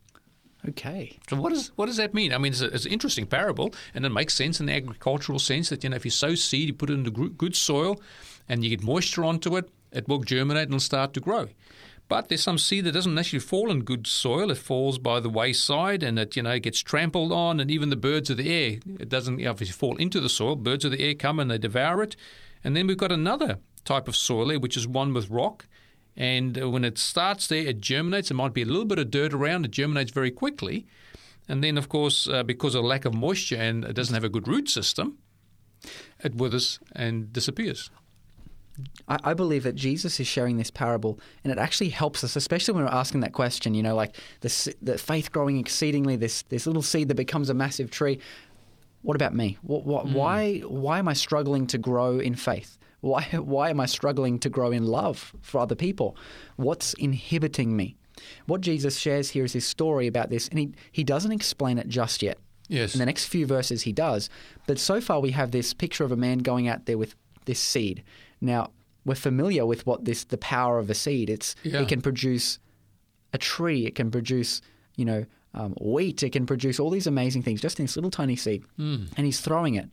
Okay. 0.68 1.18
So 1.28 1.36
what 1.36 1.50
does 1.50 1.72
what 1.76 1.86
does 1.86 1.98
that 1.98 2.14
mean? 2.14 2.32
I 2.32 2.38
mean, 2.38 2.52
it's, 2.52 2.62
a, 2.62 2.66
it's, 2.66 2.86
an 2.86 2.92
interesting 2.92 3.26
parable, 3.26 3.74
and 3.92 4.06
it 4.06 4.10
makes 4.10 4.34
sense 4.34 4.60
in 4.60 4.66
the 4.66 4.72
agricultural 4.72 5.38
sense 5.38 5.68
that 5.68 5.84
you 5.84 5.90
know 5.90 5.96
if 5.96 6.04
you 6.04 6.10
sow 6.10 6.34
seed, 6.34 6.68
you 6.68 6.74
put 6.74 6.90
it 6.90 6.94
into 6.94 7.10
good 7.10 7.54
soil, 7.54 8.00
and 8.48 8.64
you 8.64 8.70
get 8.70 8.82
moisture 8.82 9.24
onto 9.24 9.56
it, 9.56 9.68
it 9.92 10.08
will 10.08 10.20
germinate 10.20 10.68
and 10.68 10.80
start 10.80 11.12
to 11.14 11.20
grow. 11.20 11.48
But 12.06 12.28
there's 12.28 12.42
some 12.42 12.58
seed 12.58 12.84
that 12.84 12.92
doesn't 12.92 13.16
actually 13.16 13.38
fall 13.38 13.70
in 13.70 13.80
good 13.80 14.06
soil. 14.06 14.50
It 14.50 14.58
falls 14.58 14.98
by 14.98 15.20
the 15.20 15.30
wayside 15.30 16.02
and 16.02 16.18
it, 16.18 16.36
you 16.36 16.42
know, 16.42 16.58
gets 16.58 16.80
trampled 16.80 17.32
on, 17.32 17.60
and 17.60 17.70
even 17.70 17.88
the 17.88 17.96
birds 17.96 18.28
of 18.28 18.36
the 18.36 18.52
air, 18.52 18.78
it 19.00 19.08
doesn't 19.08 19.44
obviously 19.46 19.72
fall 19.72 19.96
into 19.96 20.20
the 20.20 20.28
soil. 20.28 20.54
Birds 20.54 20.84
of 20.84 20.90
the 20.90 21.02
air 21.02 21.14
come 21.14 21.40
and 21.40 21.50
they 21.50 21.58
devour 21.58 22.02
it. 22.02 22.14
And 22.62 22.76
then 22.76 22.86
we've 22.86 22.96
got 22.96 23.12
another 23.12 23.58
type 23.84 24.06
of 24.06 24.16
soil 24.16 24.48
there, 24.48 24.60
which 24.60 24.76
is 24.76 24.86
one 24.86 25.14
with 25.14 25.30
rock. 25.30 25.66
And 26.16 26.56
when 26.72 26.84
it 26.84 26.98
starts 26.98 27.46
there, 27.46 27.66
it 27.66 27.80
germinates. 27.80 28.28
There 28.28 28.36
might 28.36 28.54
be 28.54 28.62
a 28.62 28.66
little 28.66 28.84
bit 28.84 28.98
of 28.98 29.10
dirt 29.10 29.32
around. 29.32 29.64
It 29.64 29.72
germinates 29.72 30.12
very 30.12 30.30
quickly. 30.30 30.86
And 31.48 31.64
then, 31.64 31.76
of 31.76 31.88
course, 31.88 32.28
uh, 32.28 32.42
because 32.42 32.74
of 32.74 32.84
lack 32.84 33.04
of 33.04 33.14
moisture 33.14 33.56
and 33.56 33.84
it 33.84 33.94
doesn't 33.94 34.14
have 34.14 34.24
a 34.24 34.28
good 34.28 34.46
root 34.46 34.68
system, 34.68 35.18
it 36.22 36.34
withers 36.34 36.78
and 36.92 37.32
disappears. 37.32 37.90
I, 39.08 39.18
I 39.24 39.34
believe 39.34 39.62
that 39.64 39.74
Jesus 39.74 40.18
is 40.20 40.26
sharing 40.26 40.56
this 40.56 40.70
parable, 40.70 41.18
and 41.42 41.52
it 41.52 41.58
actually 41.58 41.90
helps 41.90 42.24
us, 42.24 42.36
especially 42.36 42.74
when 42.74 42.84
we're 42.84 42.90
asking 42.90 43.20
that 43.20 43.32
question. 43.32 43.74
You 43.74 43.82
know, 43.82 43.94
like 43.94 44.16
the, 44.40 44.74
the 44.82 44.98
faith 44.98 45.32
growing 45.32 45.58
exceedingly, 45.58 46.16
this 46.16 46.42
this 46.42 46.66
little 46.66 46.82
seed 46.82 47.08
that 47.08 47.14
becomes 47.14 47.50
a 47.50 47.54
massive 47.54 47.90
tree. 47.90 48.18
What 49.02 49.16
about 49.16 49.34
me? 49.34 49.58
What, 49.62 49.84
what, 49.84 50.06
mm. 50.06 50.14
Why 50.14 50.58
why 50.60 50.98
am 50.98 51.08
I 51.08 51.12
struggling 51.12 51.66
to 51.68 51.78
grow 51.78 52.18
in 52.18 52.34
faith? 52.34 52.78
Why 53.00 53.22
why 53.32 53.70
am 53.70 53.80
I 53.80 53.86
struggling 53.86 54.38
to 54.40 54.48
grow 54.48 54.70
in 54.70 54.84
love 54.84 55.34
for 55.42 55.60
other 55.60 55.74
people? 55.74 56.16
What's 56.56 56.94
inhibiting 56.94 57.76
me? 57.76 57.96
What 58.46 58.60
Jesus 58.60 58.96
shares 58.96 59.30
here 59.30 59.44
is 59.44 59.52
his 59.52 59.66
story 59.66 60.06
about 60.06 60.30
this, 60.30 60.48
and 60.48 60.58
he, 60.58 60.72
he 60.92 61.04
doesn't 61.04 61.32
explain 61.32 61.78
it 61.78 61.88
just 61.88 62.22
yet. 62.22 62.38
Yes. 62.68 62.94
In 62.94 62.98
the 62.98 63.06
next 63.06 63.26
few 63.26 63.46
verses, 63.46 63.82
he 63.82 63.92
does. 63.92 64.30
But 64.66 64.78
so 64.78 65.00
far, 65.00 65.20
we 65.20 65.32
have 65.32 65.50
this 65.50 65.74
picture 65.74 66.04
of 66.04 66.12
a 66.12 66.16
man 66.16 66.38
going 66.38 66.68
out 66.68 66.86
there 66.86 66.96
with 66.96 67.14
this 67.44 67.60
seed. 67.60 68.02
Now, 68.44 68.70
we're 69.04 69.14
familiar 69.14 69.66
with 69.66 69.86
what 69.86 70.04
this 70.04 70.24
the 70.24 70.38
power 70.38 70.78
of 70.78 70.90
a 70.90 70.94
seed. 70.94 71.30
It's 71.30 71.54
yeah. 71.62 71.80
it 71.80 71.88
can 71.88 72.00
produce 72.00 72.58
a 73.32 73.38
tree. 73.38 73.86
It 73.86 73.94
can 73.94 74.10
produce 74.10 74.60
you 74.96 75.04
know 75.04 75.26
um, 75.54 75.74
wheat. 75.80 76.22
It 76.22 76.30
can 76.30 76.46
produce 76.46 76.78
all 76.78 76.90
these 76.90 77.06
amazing 77.06 77.42
things 77.42 77.60
just 77.60 77.78
in 77.78 77.84
this 77.86 77.96
little 77.96 78.10
tiny 78.10 78.36
seed. 78.36 78.64
Mm. 78.78 79.08
And 79.16 79.26
he's 79.26 79.40
throwing 79.40 79.74
it. 79.74 79.88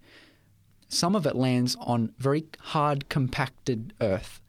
Some 0.87 1.15
of 1.15 1.25
it 1.25 1.35
lands 1.35 1.77
on 1.79 2.13
very 2.17 2.45
hard, 2.59 3.07
compacted 3.07 3.93
earth 4.01 4.41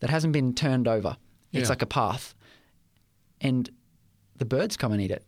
that 0.00 0.10
hasn't 0.10 0.32
been 0.32 0.54
turned 0.54 0.88
over. 0.88 1.16
It's 1.52 1.64
yeah. 1.64 1.68
like 1.68 1.82
a 1.82 1.86
path, 1.86 2.34
and 3.40 3.70
the 4.36 4.44
birds 4.44 4.76
come 4.76 4.90
and 4.90 5.00
eat 5.00 5.12
it. 5.12 5.24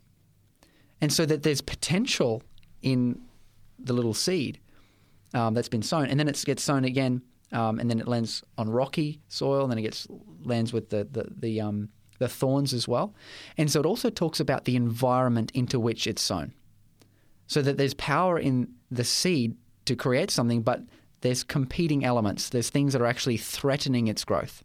And 1.00 1.12
so 1.12 1.24
that 1.26 1.42
there's 1.44 1.60
potential 1.60 2.42
in 2.82 3.20
the 3.78 3.92
little 3.92 4.14
seed 4.14 4.58
um, 5.34 5.54
that's 5.54 5.68
been 5.68 5.82
sown, 5.82 6.06
and 6.06 6.18
then 6.18 6.26
it 6.26 6.42
gets 6.44 6.62
sown 6.62 6.84
again 6.84 7.22
um, 7.52 7.78
and 7.78 7.88
then 7.90 8.00
it 8.00 8.08
lands 8.08 8.42
on 8.58 8.68
rocky 8.68 9.20
soil, 9.28 9.62
and 9.62 9.70
then 9.70 9.78
it 9.78 9.82
gets 9.82 10.06
lands 10.44 10.72
with 10.72 10.90
the 10.90 11.06
the 11.10 11.26
the, 11.36 11.60
um, 11.60 11.88
the 12.18 12.28
thorns 12.28 12.72
as 12.72 12.88
well. 12.88 13.14
And 13.56 13.70
so 13.70 13.80
it 13.80 13.86
also 13.86 14.10
talks 14.10 14.40
about 14.40 14.64
the 14.64 14.76
environment 14.76 15.50
into 15.54 15.78
which 15.78 16.06
it's 16.06 16.22
sown, 16.22 16.54
so 17.46 17.62
that 17.62 17.76
there's 17.76 17.94
power 17.94 18.38
in 18.38 18.68
the 18.90 19.04
seed 19.04 19.56
to 19.84 19.96
create 19.96 20.30
something, 20.30 20.62
but 20.62 20.82
there's 21.20 21.44
competing 21.44 22.04
elements. 22.04 22.48
There's 22.48 22.70
things 22.70 22.92
that 22.92 23.02
are 23.02 23.06
actually 23.06 23.36
threatening 23.36 24.08
its 24.08 24.24
growth. 24.24 24.62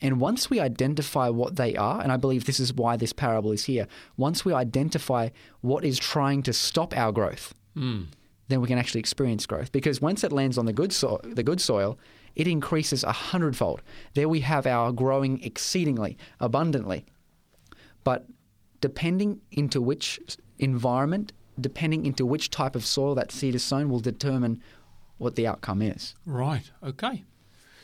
And 0.00 0.20
once 0.20 0.48
we 0.48 0.60
identify 0.60 1.28
what 1.28 1.56
they 1.56 1.74
are, 1.74 2.00
and 2.00 2.12
I 2.12 2.16
believe 2.16 2.44
this 2.44 2.60
is 2.60 2.72
why 2.72 2.96
this 2.96 3.12
parable 3.12 3.50
is 3.52 3.64
here, 3.64 3.88
once 4.16 4.44
we 4.44 4.52
identify 4.52 5.30
what 5.60 5.84
is 5.84 5.98
trying 5.98 6.42
to 6.44 6.52
stop 6.52 6.96
our 6.96 7.12
growth, 7.12 7.54
mm 7.76 8.06
then 8.48 8.60
we 8.60 8.68
can 8.68 8.78
actually 8.78 9.00
experience 9.00 9.46
growth. 9.46 9.72
Because 9.72 10.00
once 10.00 10.24
it 10.24 10.32
lands 10.32 10.58
on 10.58 10.66
the 10.66 10.72
good 10.72 10.92
soil, 10.92 11.20
the 11.22 11.42
good 11.42 11.60
soil, 11.60 11.98
it 12.34 12.46
increases 12.46 13.04
a 13.04 13.12
hundredfold. 13.12 13.82
There 14.14 14.28
we 14.28 14.40
have 14.40 14.66
our 14.66 14.92
growing 14.92 15.42
exceedingly 15.42 16.16
abundantly. 16.40 17.04
But 18.04 18.26
depending 18.80 19.40
into 19.50 19.80
which 19.80 20.20
environment, 20.58 21.32
depending 21.60 22.06
into 22.06 22.24
which 22.24 22.50
type 22.50 22.74
of 22.74 22.84
soil 22.84 23.14
that 23.16 23.32
seed 23.32 23.54
is 23.54 23.64
sown, 23.64 23.90
will 23.90 24.00
determine 24.00 24.62
what 25.18 25.36
the 25.36 25.46
outcome 25.46 25.82
is. 25.82 26.14
Right. 26.24 26.70
Okay. 26.82 27.24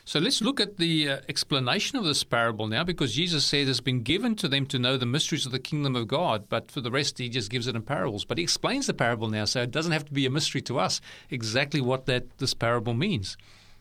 So 0.07 0.21
let's 0.21 0.43
look 0.43 0.61
at 0.61 0.77
the 0.77 1.09
uh, 1.09 1.19
explanation 1.31 1.97
of 1.99 2.05
this 2.05 2.25
parable 2.25 2.67
now, 2.67 2.85
because 2.85 3.15
Jesus 3.15 3.45
said 3.45 3.69
it's 3.69 3.81
been 3.81 4.03
given 4.03 4.37
to 4.37 4.49
them 4.49 4.67
to 4.67 4.79
know 4.79 4.99
the 4.99 5.07
mysteries 5.07 5.47
of 5.47 5.53
the 5.53 5.59
kingdom 5.59 5.97
of 5.97 6.09
God, 6.09 6.47
but 6.51 6.71
for 6.71 6.83
the 6.83 6.91
rest, 6.91 7.17
he 7.17 7.31
just 7.31 7.51
gives 7.51 7.67
it 7.67 7.75
in 7.75 7.81
parables. 7.83 8.27
But 8.27 8.37
he 8.37 8.45
explains 8.45 8.87
the 8.87 8.93
parable 8.93 9.29
now, 9.29 9.47
so 9.47 9.63
it 9.63 9.71
doesn't 9.71 9.93
have 9.93 10.05
to 10.05 10.13
be 10.13 10.27
a 10.27 10.31
mystery 10.31 10.61
to 10.63 10.79
us 10.79 11.01
exactly 11.31 11.81
what 11.81 12.05
that 12.05 12.37
this 12.37 12.53
parable 12.53 12.93
means. 12.93 13.39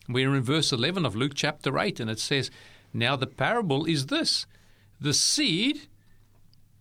We're 0.08 0.34
in 0.34 0.44
verse 0.44 0.72
11 0.72 1.06
of 1.06 1.14
Luke 1.14 1.34
chapter 1.36 1.78
8, 1.78 2.00
and 2.00 2.10
it 2.10 2.20
says, 2.20 2.50
Now 2.94 3.18
the 3.18 3.28
parable 3.28 3.84
is 3.86 4.06
this 4.06 4.46
the 5.02 5.14
seed 5.14 5.88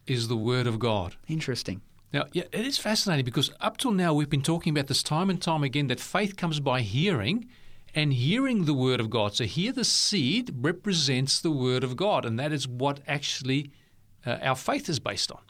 is 0.07 0.29
the 0.29 0.37
word 0.37 0.69
of 0.69 0.79
God. 0.79 1.17
Interesting. 1.27 1.81
Now, 2.13 2.27
yeah, 2.33 2.45
it 2.53 2.65
is 2.65 2.79
fascinating 2.79 3.25
because 3.25 3.51
up 3.61 3.79
till 3.79 3.91
now 3.91 4.15
we've 4.15 4.31
been 4.31 4.43
talking 4.43 4.71
about 4.71 4.87
this 4.87 5.03
time 5.03 5.31
and 5.31 5.43
time 5.43 5.65
again 5.65 5.89
that 5.89 5.99
faith 5.99 6.37
comes 6.37 6.61
by 6.61 6.83
hearing 6.83 7.49
and 7.95 8.13
hearing 8.13 8.65
the 8.65 8.75
word 8.75 9.01
of 9.01 9.11
God. 9.11 9.35
So 9.35 9.45
here 9.45 9.73
the 9.73 9.85
seed 9.85 10.55
represents 10.61 11.41
the 11.41 11.51
word 11.51 11.85
of 11.85 11.97
God, 11.97 12.25
and 12.25 12.39
that 12.39 12.53
is 12.53 12.67
what 12.67 13.01
actually 13.07 13.71
uh, 14.25 14.39
our 14.43 14.57
faith 14.57 14.89
is 14.89 14.99
based 14.99 15.31
on. 15.31 15.41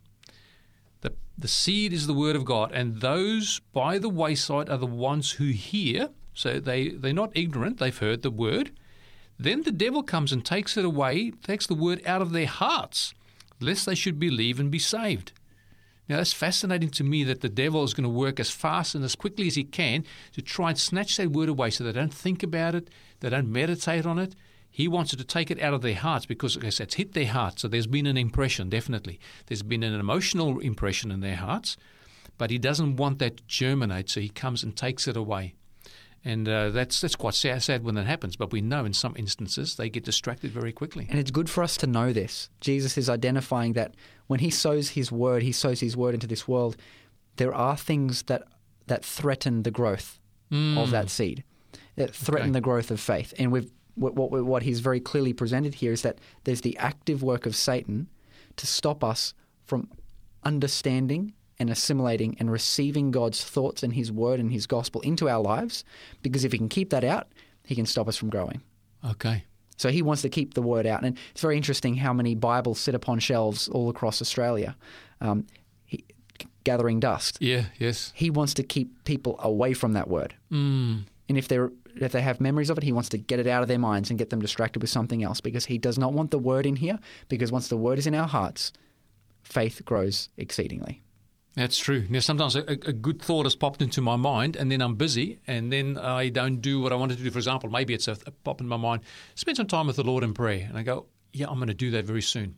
The, 1.02 1.14
the 1.38 1.48
seed 1.48 1.92
is 1.92 2.06
the 2.06 2.14
word 2.14 2.36
of 2.36 2.44
God, 2.44 2.72
and 2.72 3.00
those 3.00 3.60
by 3.72 3.98
the 3.98 4.08
wayside 4.08 4.68
are 4.68 4.78
the 4.78 4.86
ones 4.86 5.32
who 5.32 5.46
hear. 5.46 6.10
So 6.34 6.58
they, 6.58 6.88
they're 6.88 7.12
not 7.12 7.32
ignorant, 7.34 7.78
they've 7.78 7.96
heard 7.96 8.22
the 8.22 8.30
word. 8.30 8.72
Then 9.38 9.62
the 9.62 9.72
devil 9.72 10.02
comes 10.02 10.32
and 10.32 10.44
takes 10.44 10.76
it 10.76 10.84
away, 10.84 11.32
takes 11.42 11.66
the 11.66 11.74
word 11.74 12.02
out 12.06 12.22
of 12.22 12.32
their 12.32 12.46
hearts, 12.46 13.14
lest 13.60 13.86
they 13.86 13.94
should 13.94 14.18
believe 14.18 14.58
and 14.58 14.70
be 14.70 14.78
saved. 14.78 15.32
Now, 16.12 16.18
that's 16.18 16.34
fascinating 16.34 16.90
to 16.90 17.04
me 17.04 17.24
that 17.24 17.40
the 17.40 17.48
devil 17.48 17.82
is 17.84 17.94
going 17.94 18.04
to 18.04 18.10
work 18.10 18.38
as 18.38 18.50
fast 18.50 18.94
and 18.94 19.02
as 19.02 19.16
quickly 19.16 19.46
as 19.46 19.54
he 19.54 19.64
can 19.64 20.04
to 20.34 20.42
try 20.42 20.68
and 20.68 20.78
snatch 20.78 21.16
that 21.16 21.30
word 21.30 21.48
away 21.48 21.70
so 21.70 21.84
they 21.84 21.92
don't 21.92 22.12
think 22.12 22.42
about 22.42 22.74
it, 22.74 22.90
they 23.20 23.30
don't 23.30 23.50
meditate 23.50 24.04
on 24.04 24.18
it. 24.18 24.36
He 24.70 24.88
wants 24.88 25.16
to 25.16 25.24
take 25.24 25.50
it 25.50 25.58
out 25.62 25.72
of 25.72 25.80
their 25.80 25.94
hearts 25.94 26.26
because 26.26 26.58
I 26.58 26.66
it's 26.66 26.96
hit 26.96 27.14
their 27.14 27.28
hearts. 27.28 27.62
So 27.62 27.68
there's 27.68 27.86
been 27.86 28.04
an 28.04 28.18
impression, 28.18 28.68
definitely. 28.68 29.20
There's 29.46 29.62
been 29.62 29.82
an 29.82 29.98
emotional 29.98 30.60
impression 30.60 31.10
in 31.10 31.20
their 31.20 31.36
hearts, 31.36 31.78
but 32.36 32.50
he 32.50 32.58
doesn't 32.58 32.96
want 32.96 33.18
that 33.20 33.38
to 33.38 33.42
germinate, 33.46 34.10
so 34.10 34.20
he 34.20 34.28
comes 34.28 34.62
and 34.62 34.76
takes 34.76 35.08
it 35.08 35.16
away. 35.16 35.54
And 36.24 36.48
uh, 36.48 36.70
that's 36.70 37.00
that's 37.00 37.16
quite 37.16 37.34
sad, 37.34 37.62
sad 37.62 37.82
when 37.84 37.96
that 37.96 38.06
happens. 38.06 38.36
But 38.36 38.52
we 38.52 38.60
know 38.60 38.84
in 38.84 38.92
some 38.92 39.14
instances 39.16 39.74
they 39.76 39.90
get 39.90 40.04
distracted 40.04 40.52
very 40.52 40.72
quickly. 40.72 41.06
And 41.10 41.18
it's 41.18 41.32
good 41.32 41.50
for 41.50 41.64
us 41.64 41.76
to 41.78 41.86
know 41.86 42.12
this. 42.12 42.48
Jesus 42.60 42.96
is 42.96 43.08
identifying 43.08 43.72
that 43.72 43.94
when 44.28 44.38
he 44.40 44.50
sows 44.50 44.90
his 44.90 45.10
word, 45.10 45.42
he 45.42 45.52
sows 45.52 45.80
his 45.80 45.96
word 45.96 46.14
into 46.14 46.28
this 46.28 46.46
world. 46.46 46.76
There 47.36 47.52
are 47.54 47.76
things 47.76 48.22
that 48.24 48.44
that 48.86 49.04
threaten 49.04 49.62
the 49.64 49.70
growth 49.70 50.18
of 50.52 50.90
that 50.90 51.08
seed, 51.08 51.44
that 51.96 52.14
threaten 52.14 52.48
Okay. 52.50 52.52
the 52.52 52.60
growth 52.60 52.90
of 52.90 53.00
faith. 53.00 53.32
And 53.38 53.50
we've 53.50 53.70
what, 53.94 54.14
what 54.14 54.30
what 54.44 54.62
he's 54.62 54.80
very 54.80 55.00
clearly 55.00 55.32
presented 55.32 55.74
here 55.74 55.92
is 55.92 56.02
that 56.02 56.18
there's 56.44 56.60
the 56.60 56.76
active 56.78 57.22
work 57.22 57.46
of 57.46 57.56
Satan 57.56 58.08
to 58.56 58.66
stop 58.66 59.02
us 59.02 59.34
from 59.64 59.88
understanding 60.44 61.32
and 61.62 61.70
assimilating 61.70 62.36
and 62.38 62.50
receiving 62.50 63.10
God's 63.10 63.42
thoughts 63.42 63.82
and 63.82 63.94
His 63.94 64.12
Word 64.12 64.40
and 64.40 64.52
His 64.52 64.66
Gospel 64.66 65.00
into 65.02 65.28
our 65.28 65.40
lives. 65.40 65.84
Because 66.22 66.44
if 66.44 66.52
he 66.52 66.58
can 66.58 66.68
keep 66.68 66.90
that 66.90 67.04
out, 67.04 67.28
he 67.64 67.74
can 67.74 67.86
stop 67.86 68.08
us 68.08 68.16
from 68.16 68.28
growing. 68.28 68.60
Okay. 69.08 69.44
So 69.76 69.88
he 69.88 70.02
wants 70.02 70.22
to 70.22 70.28
keep 70.28 70.54
the 70.54 70.62
word 70.62 70.86
out. 70.86 71.02
And 71.02 71.16
it's 71.30 71.40
very 71.40 71.56
interesting 71.56 71.96
how 71.96 72.12
many 72.12 72.34
Bibles 72.34 72.78
sit 72.78 72.94
upon 72.94 73.20
shelves 73.20 73.68
all 73.68 73.88
across 73.88 74.20
Australia, 74.20 74.76
um, 75.20 75.46
he, 75.86 76.04
gathering 76.64 77.00
dust. 77.00 77.38
Yeah. 77.40 77.64
Yes. 77.78 78.12
He 78.14 78.28
wants 78.28 78.54
to 78.54 78.62
keep 78.62 79.04
people 79.04 79.36
away 79.40 79.72
from 79.72 79.94
that 79.94 80.08
word. 80.08 80.34
Mm. 80.52 81.04
And 81.28 81.38
if 81.38 81.48
they're 81.48 81.70
if 81.96 82.12
they 82.12 82.22
have 82.22 82.40
memories 82.40 82.70
of 82.70 82.78
it, 82.78 82.84
he 82.84 82.92
wants 82.92 83.10
to 83.10 83.18
get 83.18 83.38
it 83.38 83.46
out 83.46 83.62
of 83.62 83.68
their 83.68 83.78
minds 83.78 84.08
and 84.08 84.18
get 84.18 84.30
them 84.30 84.40
distracted 84.40 84.80
with 84.80 84.90
something 84.90 85.22
else 85.22 85.40
because 85.42 85.66
he 85.66 85.76
does 85.76 85.98
not 85.98 86.14
want 86.14 86.30
the 86.30 86.38
word 86.38 86.64
in 86.64 86.76
here. 86.76 86.98
Because 87.28 87.52
once 87.52 87.68
the 87.68 87.76
word 87.76 87.98
is 87.98 88.06
in 88.06 88.14
our 88.14 88.28
hearts, 88.28 88.72
faith 89.42 89.82
grows 89.84 90.30
exceedingly. 90.38 91.02
That's 91.54 91.78
true. 91.78 92.06
Now, 92.08 92.20
sometimes 92.20 92.56
a, 92.56 92.62
a 92.62 92.92
good 92.92 93.20
thought 93.20 93.44
has 93.44 93.54
popped 93.54 93.82
into 93.82 94.00
my 94.00 94.16
mind, 94.16 94.56
and 94.56 94.72
then 94.72 94.80
I'm 94.80 94.94
busy, 94.94 95.38
and 95.46 95.70
then 95.70 95.98
I 95.98 96.30
don't 96.30 96.62
do 96.62 96.80
what 96.80 96.92
I 96.92 96.96
wanted 96.96 97.18
to 97.18 97.24
do. 97.24 97.30
For 97.30 97.38
example, 97.38 97.68
maybe 97.68 97.92
it's 97.92 98.08
a, 98.08 98.16
a 98.26 98.30
pop 98.30 98.60
in 98.60 98.68
my 98.68 98.78
mind. 98.78 99.02
Spend 99.34 99.58
some 99.58 99.66
time 99.66 99.86
with 99.86 99.96
the 99.96 100.02
Lord 100.02 100.24
in 100.24 100.32
prayer, 100.32 100.64
and 100.66 100.78
I 100.78 100.82
go, 100.82 101.06
"Yeah, 101.32 101.48
I'm 101.48 101.56
going 101.56 101.68
to 101.68 101.74
do 101.74 101.90
that 101.90 102.06
very 102.06 102.22
soon." 102.22 102.56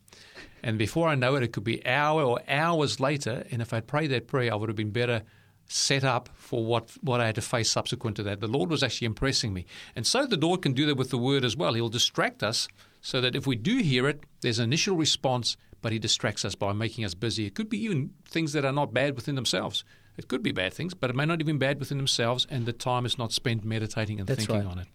And 0.63 0.79
before 0.79 1.09
I 1.09 1.15
know 1.15 1.35
it, 1.35 1.43
it 1.43 1.53
could 1.53 1.65
be 1.65 1.85
hour 1.87 2.23
or 2.23 2.41
hours 2.49 2.99
later. 3.01 3.45
And 3.51 3.61
if 3.61 3.75
I'd 3.75 3.87
prayed 3.87 4.11
that 4.13 4.29
prayer, 4.29 4.53
I 4.53 4.57
would 4.57 4.71
have 4.71 4.77
been 4.77 4.93
better 4.93 5.23
set 5.69 6.05
up 6.05 6.29
for 6.35 6.65
what, 6.65 6.91
what 7.03 7.21
I 7.21 7.27
had 7.27 7.35
to 7.35 7.43
face 7.43 7.71
subsequent 7.71 8.17
to 8.17 8.23
that. 8.23 8.41
The 8.41 8.47
Lord 8.47 8.71
was 8.71 8.83
actually 8.83 9.07
impressing 9.07 9.53
me. 9.53 9.67
And 9.95 10.07
so 10.07 10.27
the 10.27 10.37
Lord 10.37 10.63
can 10.63 10.73
do 10.73 10.87
that 10.87 10.97
with 10.97 11.11
the 11.11 11.19
word 11.19 11.45
as 11.45 11.57
well. 11.57 11.75
He'll 11.75 11.89
distract 11.89 12.43
us 12.43 12.69
so 13.01 13.21
that 13.21 13.37
if 13.37 13.47
we 13.47 13.57
do 13.57 13.79
hear 13.79 14.09
it, 14.09 14.23
there's 14.41 14.59
an 14.59 14.65
initial 14.65 14.97
response, 14.97 15.57
but 15.85 15.93
He 15.93 15.99
distracts 15.99 16.47
us 16.47 16.55
by 16.55 16.73
making 16.73 17.05
us 17.05 17.13
busy. 17.13 17.45
It 17.45 17.55
could 17.55 17.69
be 17.69 17.85
even 17.85 18.15
things 18.27 18.55
that 18.55 18.65
are 18.65 18.73
not 18.73 18.95
bad 18.95 19.17
within 19.17 19.35
themselves. 19.35 19.85
It 20.17 20.29
could 20.29 20.43
be 20.43 20.51
bad 20.51 20.73
things, 20.73 20.95
but 20.95 21.11
it 21.11 21.15
may 21.15 21.27
not 21.27 21.43
even 21.43 21.59
be 21.59 21.67
bad 21.67 21.79
within 21.79 21.99
themselves, 21.99 22.47
and 22.49 22.65
the 22.65 22.73
time 22.73 23.05
is 23.05 23.19
not 23.19 23.33
spent 23.33 23.67
meditating 23.67 24.19
and 24.19 24.27
That's 24.27 24.47
thinking 24.47 24.67
right. 24.67 24.73
on 24.73 24.79
it. 24.79 24.89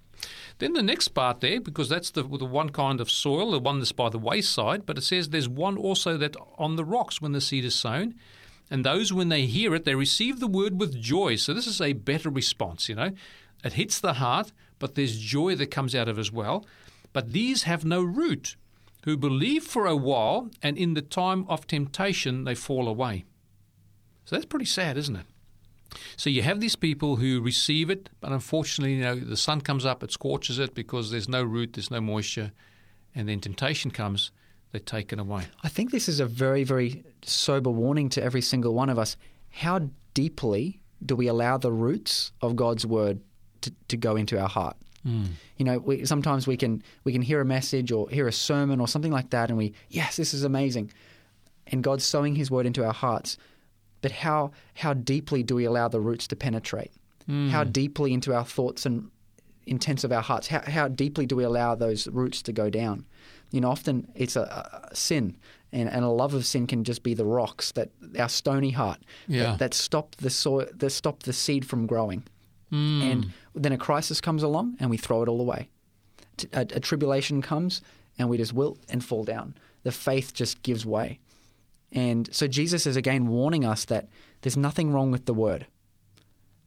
Then 0.57 0.73
the 0.73 0.81
next 0.81 1.09
part 1.09 1.41
there, 1.41 1.61
because 1.61 1.89
that's 1.89 2.09
the, 2.09 2.23
the 2.23 2.43
one 2.43 2.71
kind 2.71 2.99
of 2.99 3.11
soil, 3.11 3.51
the 3.51 3.59
one 3.59 3.77
that's 3.77 3.91
by 3.91 4.09
the 4.09 4.17
wayside, 4.17 4.87
but 4.87 4.97
it 4.97 5.03
says 5.03 5.29
there's 5.29 5.47
one 5.47 5.77
also 5.77 6.17
that 6.17 6.35
on 6.57 6.75
the 6.75 6.83
rocks 6.83 7.21
when 7.21 7.33
the 7.33 7.39
seed 7.39 7.65
is 7.65 7.75
sown. 7.75 8.15
And 8.71 8.83
those, 8.83 9.13
when 9.13 9.29
they 9.29 9.45
hear 9.45 9.75
it, 9.75 9.85
they 9.85 9.93
receive 9.93 10.39
the 10.39 10.47
word 10.47 10.79
with 10.79 10.99
joy. 10.99 11.35
So 11.35 11.53
this 11.53 11.67
is 11.67 11.81
a 11.81 11.93
better 11.93 12.31
response, 12.31 12.89
you 12.89 12.95
know. 12.95 13.11
It 13.63 13.73
hits 13.73 13.99
the 13.99 14.13
heart, 14.13 14.53
but 14.79 14.95
there's 14.95 15.19
joy 15.19 15.53
that 15.55 15.69
comes 15.69 15.93
out 15.93 16.07
of 16.07 16.17
it 16.17 16.21
as 16.21 16.31
well. 16.31 16.65
But 17.13 17.31
these 17.31 17.63
have 17.63 17.85
no 17.85 18.01
root, 18.01 18.55
who 19.03 19.17
believe 19.17 19.63
for 19.63 19.85
a 19.85 19.95
while, 19.95 20.49
and 20.61 20.77
in 20.77 20.93
the 20.93 21.01
time 21.01 21.45
of 21.47 21.67
temptation 21.67 22.43
they 22.43 22.55
fall 22.55 22.87
away. 22.87 23.25
So 24.25 24.35
that's 24.35 24.45
pretty 24.45 24.65
sad, 24.65 24.97
isn't 24.97 25.15
it? 25.15 25.25
So 26.15 26.29
you 26.29 26.43
have 26.43 26.59
these 26.59 26.75
people 26.75 27.15
who 27.15 27.41
receive 27.41 27.89
it, 27.89 28.09
but 28.21 28.31
unfortunately, 28.31 28.95
you 28.95 29.01
know, 29.01 29.15
the 29.15 29.37
sun 29.37 29.61
comes 29.61 29.85
up, 29.85 30.03
it 30.03 30.11
scorches 30.11 30.59
it 30.59 30.75
because 30.75 31.09
there's 31.09 31.29
no 31.29 31.41
root, 31.43 31.73
there's 31.73 31.89
no 31.89 32.01
moisture, 32.01 32.51
and 33.15 33.27
then 33.27 33.39
temptation 33.39 33.89
comes, 33.89 34.31
they're 34.71 34.79
taken 34.79 35.19
away. 35.19 35.45
I 35.63 35.69
think 35.69 35.91
this 35.91 36.07
is 36.07 36.19
a 36.19 36.25
very, 36.25 36.63
very 36.63 37.03
sober 37.23 37.71
warning 37.71 38.09
to 38.09 38.23
every 38.23 38.41
single 38.41 38.73
one 38.73 38.89
of 38.89 38.99
us. 38.99 39.17
How 39.49 39.89
deeply 40.13 40.81
do 41.03 41.15
we 41.15 41.27
allow 41.27 41.57
the 41.57 41.71
roots 41.71 42.31
of 42.41 42.55
God's 42.55 42.85
word 42.85 43.21
to, 43.61 43.73
to 43.87 43.97
go 43.97 44.15
into 44.15 44.39
our 44.39 44.49
heart? 44.49 44.77
Mm. 45.05 45.27
You 45.57 45.65
know, 45.65 45.77
we, 45.79 46.05
sometimes 46.05 46.47
we 46.47 46.57
can 46.57 46.83
we 47.03 47.11
can 47.13 47.21
hear 47.21 47.39
a 47.41 47.45
message 47.45 47.91
or 47.91 48.09
hear 48.09 48.27
a 48.27 48.33
sermon 48.33 48.79
or 48.79 48.87
something 48.87 49.11
like 49.11 49.29
that, 49.31 49.49
and 49.49 49.57
we 49.57 49.73
yes, 49.89 50.15
this 50.17 50.33
is 50.33 50.43
amazing, 50.43 50.91
and 51.67 51.83
God's 51.83 52.03
sowing 52.03 52.35
His 52.35 52.51
word 52.51 52.65
into 52.65 52.85
our 52.85 52.93
hearts. 52.93 53.37
But 54.01 54.11
how 54.11 54.51
how 54.75 54.93
deeply 54.93 55.43
do 55.43 55.55
we 55.55 55.65
allow 55.65 55.87
the 55.87 55.99
roots 56.01 56.27
to 56.27 56.35
penetrate? 56.35 56.91
Mm. 57.29 57.49
How 57.49 57.63
deeply 57.63 58.13
into 58.13 58.33
our 58.33 58.45
thoughts 58.45 58.85
and 58.85 59.09
intents 59.65 60.03
of 60.03 60.11
our 60.11 60.21
hearts? 60.21 60.47
How, 60.47 60.61
how 60.61 60.87
deeply 60.87 61.25
do 61.25 61.35
we 61.35 61.43
allow 61.43 61.75
those 61.75 62.07
roots 62.07 62.41
to 62.43 62.51
go 62.51 62.69
down? 62.69 63.05
You 63.51 63.61
know, 63.61 63.69
often 63.69 64.11
it's 64.15 64.35
a, 64.35 64.41
a 64.91 64.95
sin, 64.95 65.37
and, 65.71 65.89
and 65.89 66.03
a 66.03 66.09
love 66.09 66.33
of 66.33 66.45
sin 66.45 66.65
can 66.67 66.83
just 66.83 67.03
be 67.03 67.13
the 67.13 67.25
rocks 67.25 67.71
that 67.73 67.89
our 68.17 68.29
stony 68.29 68.71
heart 68.71 68.99
Yeah. 69.27 69.43
that, 69.43 69.59
that 69.59 69.73
stop 69.73 70.15
the 70.17 70.29
soil, 70.29 70.65
that 70.73 70.89
stop 70.91 71.23
the 71.23 71.33
seed 71.33 71.65
from 71.65 71.85
growing. 71.85 72.23
And 72.71 73.33
then 73.55 73.71
a 73.71 73.77
crisis 73.77 74.21
comes 74.21 74.43
along, 74.43 74.77
and 74.79 74.89
we 74.89 74.97
throw 74.97 75.23
it 75.23 75.29
all 75.29 75.41
away. 75.41 75.69
A 76.53 76.79
tribulation 76.79 77.41
comes, 77.41 77.81
and 78.17 78.29
we 78.29 78.37
just 78.37 78.53
wilt 78.53 78.79
and 78.89 79.03
fall 79.03 79.23
down. 79.23 79.55
The 79.83 79.91
faith 79.91 80.33
just 80.33 80.61
gives 80.63 80.85
way. 80.85 81.19
And 81.91 82.29
so 82.33 82.47
Jesus 82.47 82.85
is 82.85 82.95
again 82.95 83.27
warning 83.27 83.65
us 83.65 83.85
that 83.85 84.07
there's 84.41 84.55
nothing 84.57 84.91
wrong 84.91 85.11
with 85.11 85.25
the 85.25 85.33
word. 85.33 85.65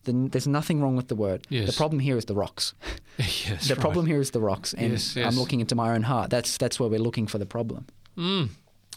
The- 0.04 0.28
There's 0.30 0.48
nothing 0.48 0.80
wrong 0.82 0.96
with 0.96 1.06
the 1.06 1.14
word. 1.14 1.46
Yes. 1.48 1.68
The 1.68 1.72
problem 1.76 2.00
here 2.00 2.16
is 2.18 2.24
the 2.24 2.34
rocks. 2.34 2.74
yes, 3.18 3.68
the 3.68 3.74
right. 3.74 3.80
problem 3.80 4.06
here 4.06 4.20
is 4.20 4.32
the 4.32 4.40
rocks, 4.40 4.74
and 4.74 4.92
Yes, 4.92 5.14
yes. 5.14 5.26
I'm 5.26 5.38
looking 5.38 5.60
into 5.60 5.74
my 5.76 5.94
own 5.94 6.02
heart. 6.02 6.30
That's 6.30 6.56
that's 6.56 6.80
where 6.80 6.88
we're 6.88 6.98
looking 6.98 7.26
for 7.28 7.38
the 7.38 7.46
problem. 7.46 7.86
Mm. 8.18 8.48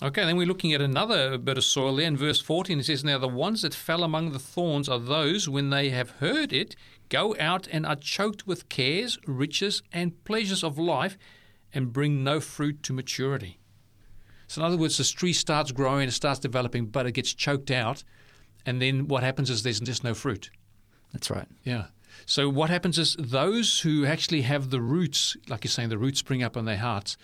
Okay, 0.02 0.26
then 0.26 0.36
we're 0.36 0.48
looking 0.48 0.74
at 0.74 0.82
another 0.82 1.38
bit 1.38 1.58
of 1.58 1.64
soil 1.64 1.96
there 1.96 2.08
in 2.08 2.18
verse 2.18 2.42
14. 2.42 2.80
It 2.80 2.86
says, 2.86 3.04
Now 3.04 3.18
the 3.18 3.28
ones 3.30 3.62
that 3.62 3.74
fell 3.74 4.04
among 4.04 4.32
the 4.32 4.40
thorns 4.40 4.90
are 4.90 5.00
those, 5.00 5.48
when 5.48 5.70
they 5.70 5.90
have 5.92 6.10
heard 6.20 6.52
it, 6.52 6.76
go 7.10 7.36
out 7.40 7.68
and 7.72 7.86
are 7.86 7.96
choked 7.96 8.48
with 8.48 8.70
cares, 8.70 9.18
riches, 9.26 9.82
and 9.92 10.24
pleasures 10.24 10.64
of 10.64 10.78
life, 10.78 11.18
and 11.74 11.94
bring 11.94 12.24
no 12.24 12.40
fruit 12.40 12.84
to 12.84 12.94
maturity. 12.94 13.60
So, 14.48 14.62
in 14.62 14.68
other 14.68 14.78
words, 14.78 14.98
this 14.98 15.12
tree 15.12 15.34
starts 15.34 15.72
growing, 15.72 16.08
it 16.08 16.12
starts 16.12 16.40
developing, 16.40 16.86
but 16.86 17.06
it 17.06 17.14
gets 17.14 17.34
choked 17.34 17.72
out, 17.72 18.04
and 18.66 18.82
then 18.82 19.08
what 19.08 19.24
happens 19.24 19.50
is 19.50 19.64
there's 19.64 19.80
just 19.80 20.04
no 20.04 20.14
fruit. 20.14 20.50
That's 21.14 21.30
right. 21.30 21.48
Yeah. 21.64 21.86
So 22.26 22.50
what 22.50 22.70
happens 22.70 22.98
is 22.98 23.16
those 23.20 23.82
who 23.82 24.06
actually 24.06 24.42
have 24.44 24.70
the 24.70 24.82
roots, 24.82 25.36
like 25.48 25.64
you're 25.64 25.70
saying, 25.70 25.90
the 25.90 25.98
roots 25.98 26.20
spring 26.20 26.44
up 26.44 26.58
in 26.58 26.66
their 26.66 26.78
hearts. 26.78 27.18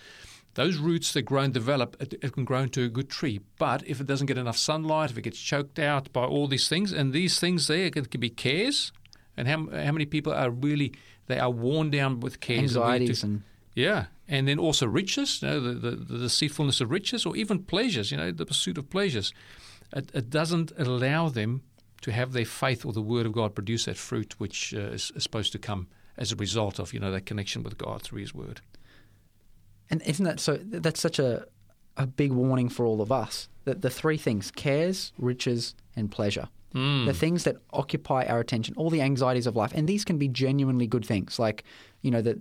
Those 0.54 0.76
roots 0.76 1.12
that 1.12 1.22
grow 1.22 1.42
and 1.42 1.54
develop, 1.54 1.96
it, 1.98 2.14
it 2.22 2.32
can 2.32 2.44
grow 2.44 2.60
into 2.60 2.84
a 2.84 2.88
good 2.88 3.08
tree. 3.08 3.40
But 3.58 3.86
if 3.86 4.00
it 4.00 4.06
doesn't 4.06 4.26
get 4.26 4.36
enough 4.36 4.58
sunlight, 4.58 5.10
if 5.10 5.16
it 5.16 5.22
gets 5.22 5.40
choked 5.40 5.78
out 5.78 6.12
by 6.12 6.24
all 6.24 6.46
these 6.46 6.68
things, 6.68 6.92
and 6.92 7.12
these 7.12 7.40
things 7.40 7.68
there, 7.68 7.86
it 7.86 8.10
can 8.10 8.20
be 8.20 8.28
cares. 8.28 8.92
And 9.36 9.48
how, 9.48 9.66
how 9.70 9.92
many 9.92 10.04
people 10.06 10.32
are 10.32 10.50
really 10.50 10.92
they 11.26 11.38
are 11.38 11.50
worn 11.50 11.90
down 11.90 12.20
with 12.20 12.40
cares, 12.40 12.60
and 12.60 12.70
to- 12.70 12.82
Anxieties 12.82 13.22
and 13.24 13.42
yeah, 13.74 14.06
and 14.28 14.46
then 14.46 14.58
also 14.58 14.86
riches, 14.86 15.40
you 15.40 15.48
know, 15.48 15.60
the, 15.60 15.72
the, 15.72 15.90
the 15.96 16.18
deceitfulness 16.18 16.80
of 16.80 16.90
riches, 16.90 17.24
or 17.24 17.34
even 17.36 17.62
pleasures, 17.62 18.10
you 18.10 18.18
know, 18.18 18.30
the 18.30 18.44
pursuit 18.44 18.76
of 18.76 18.90
pleasures. 18.90 19.32
It, 19.94 20.10
it 20.12 20.30
doesn't 20.30 20.72
allow 20.76 21.30
them 21.30 21.62
to 22.02 22.12
have 22.12 22.32
their 22.32 22.44
faith 22.44 22.84
or 22.84 22.92
the 22.92 23.00
Word 23.00 23.26
of 23.26 23.32
God 23.32 23.54
produce 23.54 23.86
that 23.86 23.96
fruit, 23.96 24.38
which 24.38 24.74
uh, 24.74 24.80
is, 24.80 25.12
is 25.14 25.22
supposed 25.22 25.52
to 25.52 25.58
come 25.58 25.88
as 26.18 26.32
a 26.32 26.36
result 26.36 26.78
of 26.78 26.92
you 26.92 27.00
know 27.00 27.10
that 27.10 27.26
connection 27.26 27.62
with 27.62 27.78
God 27.78 28.02
through 28.02 28.20
His 28.20 28.34
Word. 28.34 28.60
And 29.88 30.02
isn't 30.02 30.24
that 30.24 30.40
so? 30.40 30.58
That's 30.62 31.00
such 31.00 31.18
a 31.18 31.46
a 31.96 32.06
big 32.06 32.32
warning 32.32 32.68
for 32.68 32.84
all 32.86 33.00
of 33.00 33.12
us. 33.12 33.48
That 33.64 33.82
the 33.82 33.90
three 33.90 34.18
things: 34.18 34.50
cares, 34.50 35.12
riches, 35.16 35.74
and 35.96 36.10
pleasure. 36.10 36.48
Mm. 36.74 37.06
The 37.06 37.14
things 37.14 37.44
that 37.44 37.56
occupy 37.72 38.24
our 38.24 38.40
attention, 38.40 38.74
all 38.76 38.90
the 38.90 39.02
anxieties 39.02 39.46
of 39.46 39.56
life, 39.56 39.72
and 39.74 39.88
these 39.88 40.04
can 40.04 40.18
be 40.18 40.28
genuinely 40.28 40.86
good 40.86 41.04
things. 41.04 41.38
Like, 41.38 41.64
you 42.00 42.10
know, 42.10 42.22
that 42.22 42.38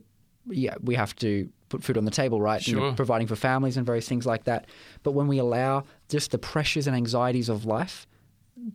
yeah, 0.50 0.76
we 0.82 0.96
have 0.96 1.16
to 1.18 1.50
put 1.70 1.84
food 1.84 1.98
on 1.98 2.06
the 2.06 2.12
table, 2.12 2.42
right? 2.42 2.66
You 2.68 2.76
know, 2.76 2.82
Sure. 2.82 2.94
providing 2.94 3.28
for 3.28 3.36
families 3.36 3.78
and 3.78 3.86
various 3.86 4.08
things 4.08 4.26
like 4.26 4.46
that. 4.46 4.66
But 5.04 5.12
when 5.12 5.28
we 5.28 5.38
allow 5.38 5.84
just 6.10 6.32
the 6.32 6.38
pressures 6.38 6.88
and 6.88 6.96
anxieties 6.96 7.48
of 7.48 7.66
life, 7.66 8.08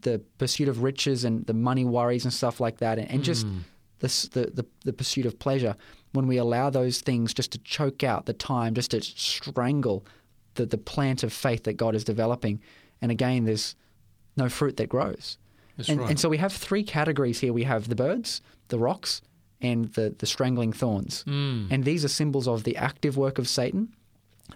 the 0.03 0.21
pursuit 0.39 0.69
of 0.69 0.83
riches 0.83 1.25
and 1.25 1.47
the 1.47 1.55
money 1.55 1.85
worries 1.85 2.25
and 2.25 2.33
stuff 2.33 2.61
like 2.61 2.79
that, 2.79 2.99
and, 2.99 3.11
and 3.11 3.23
just 3.25 3.47
mm. 3.47 3.61
the, 3.99 4.09
the, 4.33 4.51
the 4.51 4.67
the 4.85 4.93
pursuit 4.93 5.27
of 5.27 5.39
pleasure, 5.39 5.77
when 6.13 6.27
we 6.27 6.37
allow 6.37 6.71
those 6.71 7.01
things 7.01 7.35
just 7.35 7.53
to 7.53 7.59
choke 7.59 8.03
out 8.03 8.27
the 8.27 8.33
time, 8.33 8.75
just 8.75 8.93
to 8.93 9.01
strangle 9.03 10.05
the, 10.55 10.67
the 10.67 10.79
plant 10.79 11.23
of 11.23 11.33
faith 11.33 11.65
that 11.65 11.75
God 11.75 11.95
is 11.95 12.05
developing, 12.05 12.61
and 13.03 13.11
again, 13.11 13.45
there's 13.45 13.77
no 14.37 14.49
fruit 14.49 14.77
that 14.77 14.89
grows. 14.89 15.39
That's 15.77 15.89
and, 15.89 16.01
right. 16.01 16.11
and 16.11 16.21
so 16.21 16.29
we 16.29 16.39
have 16.39 16.53
three 16.53 16.83
categories 16.83 17.41
here. 17.41 17.53
We 17.53 17.65
have 17.65 17.89
the 17.89 17.95
birds, 17.97 18.41
the 18.69 18.79
rocks, 18.79 19.21
and 19.61 19.93
the, 19.95 20.15
the 20.19 20.27
strangling 20.27 20.73
thorns. 20.73 21.25
Mm. 21.27 21.69
And 21.71 21.85
these 21.85 22.05
are 22.05 22.09
symbols 22.09 22.47
of 22.49 22.65
the 22.65 22.77
active 22.77 23.17
work 23.17 23.39
of 23.39 23.49
Satan, 23.49 23.95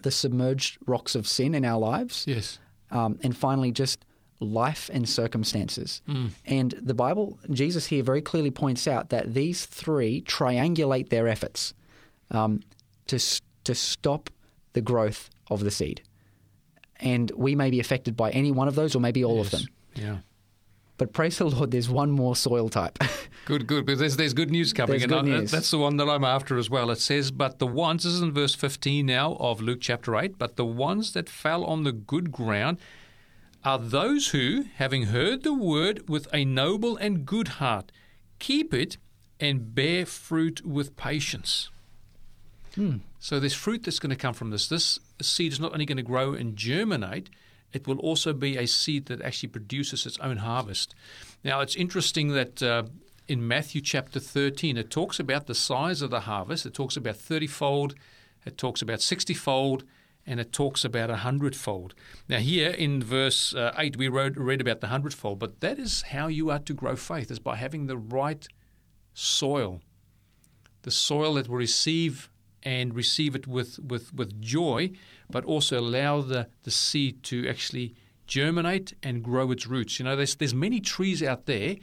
the 0.03 0.11
submerged 0.11 0.79
rocks 0.87 1.15
of 1.15 1.27
sin 1.27 1.55
in 1.55 1.65
our 1.65 1.79
lives, 1.79 2.25
Yes. 2.27 2.59
um, 2.91 3.19
and 3.23 3.37
finally 3.37 3.73
just 3.73 4.05
life 4.41 4.89
and 4.93 5.07
circumstances. 5.09 6.01
Mm. 6.09 6.31
And 6.47 6.75
the 6.81 6.95
Bible, 6.95 7.39
Jesus 7.51 7.87
here 7.87 8.03
very 8.03 8.23
clearly 8.23 8.51
points 8.51 8.87
out 8.89 9.11
that 9.11 9.35
these 9.35 9.67
three 9.67 10.23
triangulate 10.23 11.11
their 11.11 11.29
efforts 11.29 11.75
um, 12.31 12.61
to 13.09 13.19
to 13.65 13.75
stop 13.75 14.31
the 14.73 14.81
growth 14.81 15.29
of 15.51 15.61
the 15.65 15.71
seed. 15.71 16.01
And 17.01 17.31
we 17.37 17.55
may 17.55 17.71
be 17.71 17.81
affected 17.81 18.17
by 18.17 18.31
any 18.31 18.51
one 18.53 18.69
of 18.69 18.75
those, 18.75 18.95
or 18.95 19.01
maybe 19.01 19.25
all 19.25 19.41
of 19.41 19.51
them. 19.51 19.63
Yeah. 19.95 20.19
But 21.01 21.15
praise 21.15 21.39
the 21.39 21.47
Lord, 21.47 21.71
there's 21.71 21.89
one 21.89 22.11
more 22.11 22.37
soil 22.37 22.69
type. 22.69 22.99
Good, 23.47 23.67
good. 23.67 23.87
Because 23.87 23.99
there's, 23.99 24.17
there's 24.19 24.35
good 24.35 24.51
news 24.51 24.75
coming. 24.75 24.91
There's 24.91 25.05
and 25.05 25.13
good 25.13 25.25
I- 25.25 25.39
news. 25.39 25.51
That's 25.51 25.71
the 25.71 25.79
one 25.79 25.97
that 25.97 26.09
I'm 26.11 26.25
after 26.25 26.59
as 26.59 26.69
well. 26.69 26.91
It 26.91 27.01
says, 27.01 27.31
But 27.31 27.59
the 27.59 27.67
ones, 27.67 28.05
this 28.05 28.13
is 28.13 28.21
in 28.21 28.33
verse 28.33 28.55
15 28.55 29.07
now 29.07 29.37
of 29.41 29.63
Luke 29.63 29.79
chapter 29.81 30.15
8, 30.15 30.39
but 30.39 30.57
the 30.57 30.65
ones 30.67 31.15
that 31.15 31.31
fell 31.31 31.65
on 31.65 31.85
the 31.85 31.91
good 31.91 32.31
ground 32.31 32.79
are 33.65 33.79
those 33.79 34.29
who, 34.29 34.67
having 34.77 35.05
heard 35.05 35.43
the 35.43 35.55
word 35.55 36.07
with 36.07 36.29
a 36.35 36.45
noble 36.45 36.99
and 36.99 37.25
good 37.25 37.49
heart, 37.49 37.91
keep 38.39 38.75
it 38.75 38.99
and 39.41 39.75
bear 39.75 40.05
fruit 40.05 40.65
with 40.65 40.97
patience. 40.97 41.71
Hmm. 42.75 42.99
So 43.19 43.41
there's 43.41 43.55
fruit 43.55 43.85
that's 43.85 43.99
going 43.99 44.11
to 44.11 44.17
come 44.17 44.35
from 44.35 44.51
this. 44.51 44.69
This 44.69 44.99
seed 45.23 45.53
is 45.53 45.59
not 45.61 45.73
only 45.73 45.87
going 45.87 45.97
to 45.97 46.03
grow 46.03 46.35
and 46.35 46.55
germinate, 46.57 47.31
it 47.73 47.87
will 47.87 47.99
also 47.99 48.33
be 48.33 48.57
a 48.57 48.67
seed 48.67 49.07
that 49.07 49.23
actually 49.23 49.49
produces 49.49 50.07
its 50.07 50.19
own 50.19 50.39
harvest. 50.39 50.95
Now, 51.45 51.61
it's 51.61 51.77
interesting 51.77 52.29
that 52.29 52.63
uh, 52.63 52.85
in 53.29 53.47
Matthew 53.47 53.81
chapter 53.81 54.21
13, 54.21 54.77
it 54.77 54.91
talks 54.91 55.21
about 55.21 55.47
the 55.47 55.55
size 55.55 56.03
of 56.03 56.11
the 56.11 56.21
harvest. 56.21 56.67
It 56.67 56.75
talks 56.75 56.97
about 56.97 57.17
30 57.17 57.47
fold, 57.47 57.95
it 58.45 58.59
talks 58.59 58.83
about 58.83 59.01
60 59.01 59.35
fold, 59.35 59.85
and 60.27 60.39
it 60.39 60.53
talks 60.53 60.85
about 60.85 61.11
a 61.11 61.17
hundredfold. 61.17 61.95
Now, 62.29 62.39
here 62.39 62.71
in 62.71 63.03
verse 63.03 63.55
uh, 63.55 63.75
8, 63.79 63.97
we 63.97 64.09
wrote, 64.09 64.37
read 64.37 64.61
about 64.61 64.81
the 64.81 64.89
hundredfold, 64.89 65.39
but 65.39 65.61
that 65.61 65.79
is 65.79 66.03
how 66.03 66.27
you 66.27 66.51
are 66.51 66.59
to 66.59 66.75
grow 66.75 66.97
faith, 66.97 67.31
is 67.31 67.39
by 67.39 67.57
having 67.57 67.87
the 67.87 67.97
right 67.97 68.47
soil 69.15 69.81
the 70.83 70.91
soil 70.91 71.35
that 71.35 71.49
will 71.49 71.57
receive 71.57 72.31
and 72.63 72.95
receive 72.95 73.35
it 73.35 73.47
with, 73.47 73.79
with, 73.79 74.13
with 74.15 74.41
joy, 74.41 74.91
but 75.31 75.45
also 75.45 75.79
allow 75.79 76.21
the, 76.21 76.49
the 76.65 76.71
seed 76.71 77.23
to 77.25 77.49
actually 77.49 77.95
germinate 78.27 78.95
and 79.03 79.23
grow 79.23 79.51
its 79.51 79.67
roots. 79.67 79.99
You 79.99 80.05
know, 80.05 80.17
there's, 80.17 80.37
there's 80.37 80.55
many 80.55 80.81
trees 80.81 81.23
out 81.23 81.47
there 81.47 81.77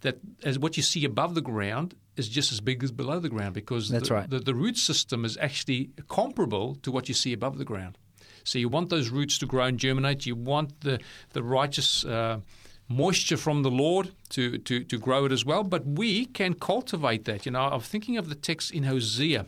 that 0.00 0.18
as 0.42 0.58
what 0.58 0.76
you 0.76 0.82
see 0.82 1.04
above 1.04 1.34
the 1.34 1.40
ground 1.40 1.94
is 2.16 2.28
just 2.28 2.52
as 2.52 2.60
big 2.60 2.82
as 2.84 2.92
below 2.92 3.18
the 3.18 3.28
ground 3.28 3.54
because 3.54 3.88
That's 3.88 4.08
the, 4.08 4.14
right. 4.14 4.30
the, 4.30 4.38
the 4.38 4.54
root 4.54 4.76
system 4.76 5.24
is 5.24 5.36
actually 5.38 5.90
comparable 6.08 6.76
to 6.76 6.92
what 6.92 7.08
you 7.08 7.14
see 7.14 7.32
above 7.32 7.58
the 7.58 7.64
ground. 7.64 7.98
So 8.44 8.58
you 8.58 8.68
want 8.68 8.90
those 8.90 9.08
roots 9.08 9.38
to 9.38 9.46
grow 9.46 9.64
and 9.64 9.78
germinate. 9.78 10.26
You 10.26 10.36
want 10.36 10.82
the, 10.82 11.00
the 11.32 11.42
righteous 11.42 12.04
uh, 12.04 12.40
moisture 12.88 13.38
from 13.38 13.62
the 13.62 13.70
Lord 13.70 14.10
to, 14.30 14.58
to, 14.58 14.84
to 14.84 14.98
grow 14.98 15.24
it 15.24 15.32
as 15.32 15.44
well. 15.44 15.64
But 15.64 15.86
we 15.86 16.26
can 16.26 16.54
cultivate 16.54 17.24
that. 17.24 17.46
You 17.46 17.52
know, 17.52 17.62
I'm 17.62 17.80
thinking 17.80 18.18
of 18.18 18.28
the 18.28 18.34
text 18.34 18.70
in 18.70 18.84
Hosea. 18.84 19.46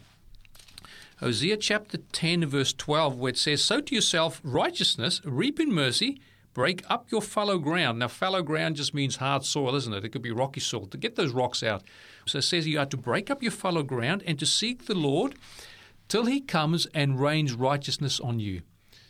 Hosea 1.21 1.57
chapter 1.57 1.97
10, 1.97 2.45
verse 2.47 2.75
12, 2.75 3.19
where 3.19 3.31
it 3.31 3.39
says, 3.39 3.65
Sow 3.65 3.81
to 3.81 3.95
yourself 3.95 4.39
righteousness, 4.45 5.23
reap 5.25 5.59
in 5.59 5.73
mercy, 5.73 6.21
break 6.53 6.85
up 6.91 7.11
your 7.11 7.23
fallow 7.23 7.59
ground. 7.59 7.99
Now, 7.99 8.09
fallow 8.09 8.43
ground 8.43 8.77
just 8.77 8.93
means 8.93 9.17
hard 9.17 9.43
soil, 9.43 9.75
isn't 9.77 9.95
it? 9.95 10.05
It 10.05 10.11
could 10.11 10.21
be 10.21 10.31
rocky 10.31 10.61
soil. 10.61 10.87
To 10.87 10.99
get 10.99 11.17
those 11.17 11.33
rocks 11.33 11.63
out. 11.63 11.85
So 12.27 12.39
it 12.39 12.43
says 12.43 12.67
you 12.67 12.79
are 12.79 12.87
to 12.87 12.99
break 12.99 13.31
up 13.31 13.43
your 13.43 13.53
fallow 13.53 13.83
ground 13.83 14.25
and 14.27 14.39
to 14.39 14.47
seek 14.47 14.85
the 14.85 14.95
Lord 14.95 15.37
till 16.09 16.27
he 16.27 16.41
comes 16.41 16.87
and 16.93 17.19
rains 17.19 17.55
righteousness 17.55 18.21
on 18.21 18.39
you. 18.39 18.61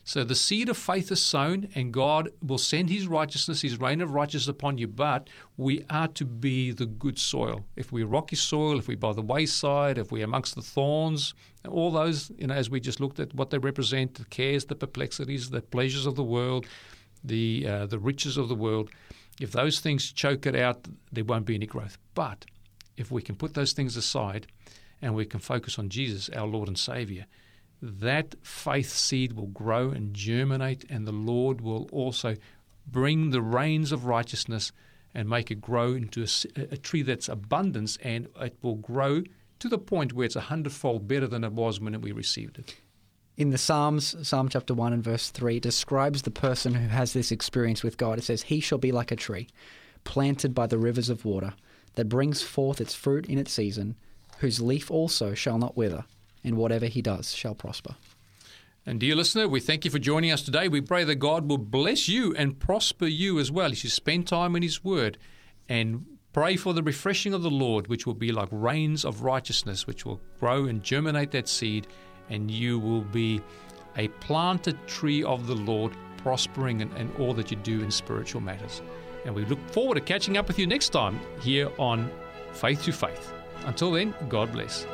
So 0.06 0.24
the 0.24 0.34
seed 0.34 0.70
of 0.70 0.78
faith 0.78 1.12
is 1.12 1.20
sown, 1.20 1.68
and 1.74 1.92
God 1.92 2.30
will 2.40 2.56
send 2.56 2.88
His 2.88 3.06
righteousness, 3.06 3.60
His 3.60 3.78
rain 3.78 4.00
of 4.00 4.12
righteousness 4.12 4.48
upon 4.48 4.78
you. 4.78 4.88
But 4.88 5.28
we 5.58 5.84
are 5.90 6.08
to 6.08 6.24
be 6.24 6.70
the 6.70 6.86
good 6.86 7.18
soil. 7.18 7.66
If 7.76 7.92
we're 7.92 8.06
rocky 8.06 8.36
soil, 8.36 8.78
if 8.78 8.88
we're 8.88 8.96
by 8.96 9.12
the 9.12 9.20
wayside, 9.20 9.98
if 9.98 10.10
we're 10.10 10.24
amongst 10.24 10.54
the 10.54 10.62
thorns, 10.62 11.34
all 11.68 11.90
those, 11.90 12.30
you 12.38 12.46
know, 12.46 12.54
as 12.54 12.70
we 12.70 12.80
just 12.80 13.00
looked 13.00 13.20
at 13.20 13.34
what 13.34 13.50
they 13.50 13.58
represent 13.58 14.14
the 14.14 14.24
cares, 14.26 14.64
the 14.64 14.76
perplexities, 14.76 15.50
the 15.50 15.60
pleasures 15.60 16.06
of 16.06 16.14
the 16.14 16.24
world, 16.24 16.64
the, 17.22 17.66
uh, 17.68 17.86
the 17.86 17.98
riches 17.98 18.38
of 18.38 18.48
the 18.48 18.54
world 18.54 18.88
if 19.40 19.52
those 19.52 19.80
things 19.80 20.12
choke 20.12 20.46
it 20.46 20.56
out, 20.56 20.86
there 21.12 21.24
won't 21.24 21.44
be 21.44 21.54
any 21.54 21.66
growth. 21.66 21.98
But 22.14 22.46
if 22.96 23.10
we 23.10 23.22
can 23.22 23.36
put 23.36 23.54
those 23.54 23.72
things 23.72 23.96
aside 23.96 24.46
and 25.02 25.14
we 25.14 25.26
can 25.26 25.40
focus 25.40 25.78
on 25.78 25.88
Jesus, 25.88 26.30
our 26.30 26.46
Lord 26.46 26.68
and 26.68 26.78
Savior, 26.78 27.26
that 27.82 28.34
faith 28.42 28.90
seed 28.90 29.34
will 29.34 29.48
grow 29.48 29.90
and 29.90 30.14
germinate, 30.14 30.84
and 30.88 31.06
the 31.06 31.12
Lord 31.12 31.60
will 31.60 31.88
also 31.92 32.34
bring 32.86 33.30
the 33.30 33.42
rains 33.42 33.92
of 33.92 34.06
righteousness 34.06 34.72
and 35.14 35.28
make 35.28 35.50
it 35.50 35.60
grow 35.60 35.94
into 35.94 36.26
a 36.56 36.76
tree 36.76 37.02
that's 37.02 37.28
abundance, 37.28 37.96
and 38.02 38.28
it 38.40 38.56
will 38.62 38.76
grow 38.76 39.22
to 39.58 39.68
the 39.68 39.78
point 39.78 40.12
where 40.12 40.26
it's 40.26 40.36
a 40.36 40.42
hundredfold 40.42 41.08
better 41.08 41.26
than 41.26 41.44
it 41.44 41.52
was 41.52 41.80
when 41.80 41.98
we 42.00 42.12
received 42.12 42.58
it. 42.58 42.76
In 43.36 43.50
the 43.50 43.58
Psalms, 43.58 44.16
Psalm 44.26 44.48
chapter 44.48 44.72
1 44.72 44.92
and 44.92 45.04
verse 45.04 45.30
3 45.30 45.60
describes 45.60 46.22
the 46.22 46.30
person 46.30 46.74
who 46.74 46.88
has 46.88 47.12
this 47.12 47.30
experience 47.30 47.82
with 47.82 47.98
God. 47.98 48.18
It 48.18 48.24
says, 48.24 48.42
He 48.42 48.60
shall 48.60 48.78
be 48.78 48.92
like 48.92 49.10
a 49.10 49.16
tree 49.16 49.48
planted 50.04 50.54
by 50.54 50.66
the 50.66 50.78
rivers 50.78 51.10
of 51.10 51.24
water 51.24 51.52
that 51.96 52.08
brings 52.08 52.42
forth 52.42 52.80
its 52.80 52.94
fruit 52.94 53.26
in 53.26 53.38
its 53.38 53.52
season, 53.52 53.96
whose 54.38 54.60
leaf 54.60 54.90
also 54.90 55.34
shall 55.34 55.58
not 55.58 55.76
wither, 55.76 56.04
and 56.46 56.56
whatever 56.56 56.86
he 56.86 57.02
does 57.02 57.34
shall 57.34 57.54
prosper. 57.54 57.96
And 58.86 59.00
dear 59.00 59.16
listener, 59.16 59.48
we 59.48 59.58
thank 59.58 59.84
you 59.84 59.90
for 59.90 59.98
joining 59.98 60.30
us 60.30 60.42
today. 60.42 60.68
We 60.68 60.80
pray 60.80 61.02
that 61.02 61.16
God 61.16 61.48
will 61.48 61.58
bless 61.58 62.08
you 62.08 62.32
and 62.36 62.58
prosper 62.58 63.06
you 63.06 63.40
as 63.40 63.50
well 63.50 63.72
as 63.72 63.82
you 63.82 63.90
spend 63.90 64.28
time 64.28 64.54
in 64.54 64.62
His 64.62 64.84
Word 64.84 65.18
and 65.68 66.06
pray 66.32 66.54
for 66.54 66.72
the 66.72 66.84
refreshing 66.84 67.34
of 67.34 67.42
the 67.42 67.50
Lord, 67.50 67.88
which 67.88 68.06
will 68.06 68.14
be 68.14 68.30
like 68.30 68.48
rains 68.52 69.04
of 69.04 69.22
righteousness, 69.22 69.88
which 69.88 70.06
will 70.06 70.20
grow 70.38 70.66
and 70.66 70.84
germinate 70.84 71.32
that 71.32 71.48
seed, 71.48 71.88
and 72.30 72.48
you 72.48 72.78
will 72.78 73.00
be 73.00 73.40
a 73.96 74.06
planted 74.06 74.78
tree 74.86 75.24
of 75.24 75.48
the 75.48 75.56
Lord, 75.56 75.92
prospering 76.18 76.80
in, 76.80 76.92
in 76.96 77.10
all 77.18 77.34
that 77.34 77.50
you 77.50 77.56
do 77.56 77.82
in 77.82 77.90
spiritual 77.90 78.40
matters. 78.40 78.82
And 79.24 79.34
we 79.34 79.44
look 79.46 79.58
forward 79.70 79.96
to 79.96 80.00
catching 80.00 80.36
up 80.36 80.46
with 80.46 80.60
you 80.60 80.66
next 80.68 80.90
time 80.90 81.18
here 81.40 81.72
on 81.78 82.08
Faith 82.52 82.84
to 82.84 82.92
Faith. 82.92 83.32
Until 83.64 83.90
then, 83.90 84.14
God 84.28 84.52
bless. 84.52 84.86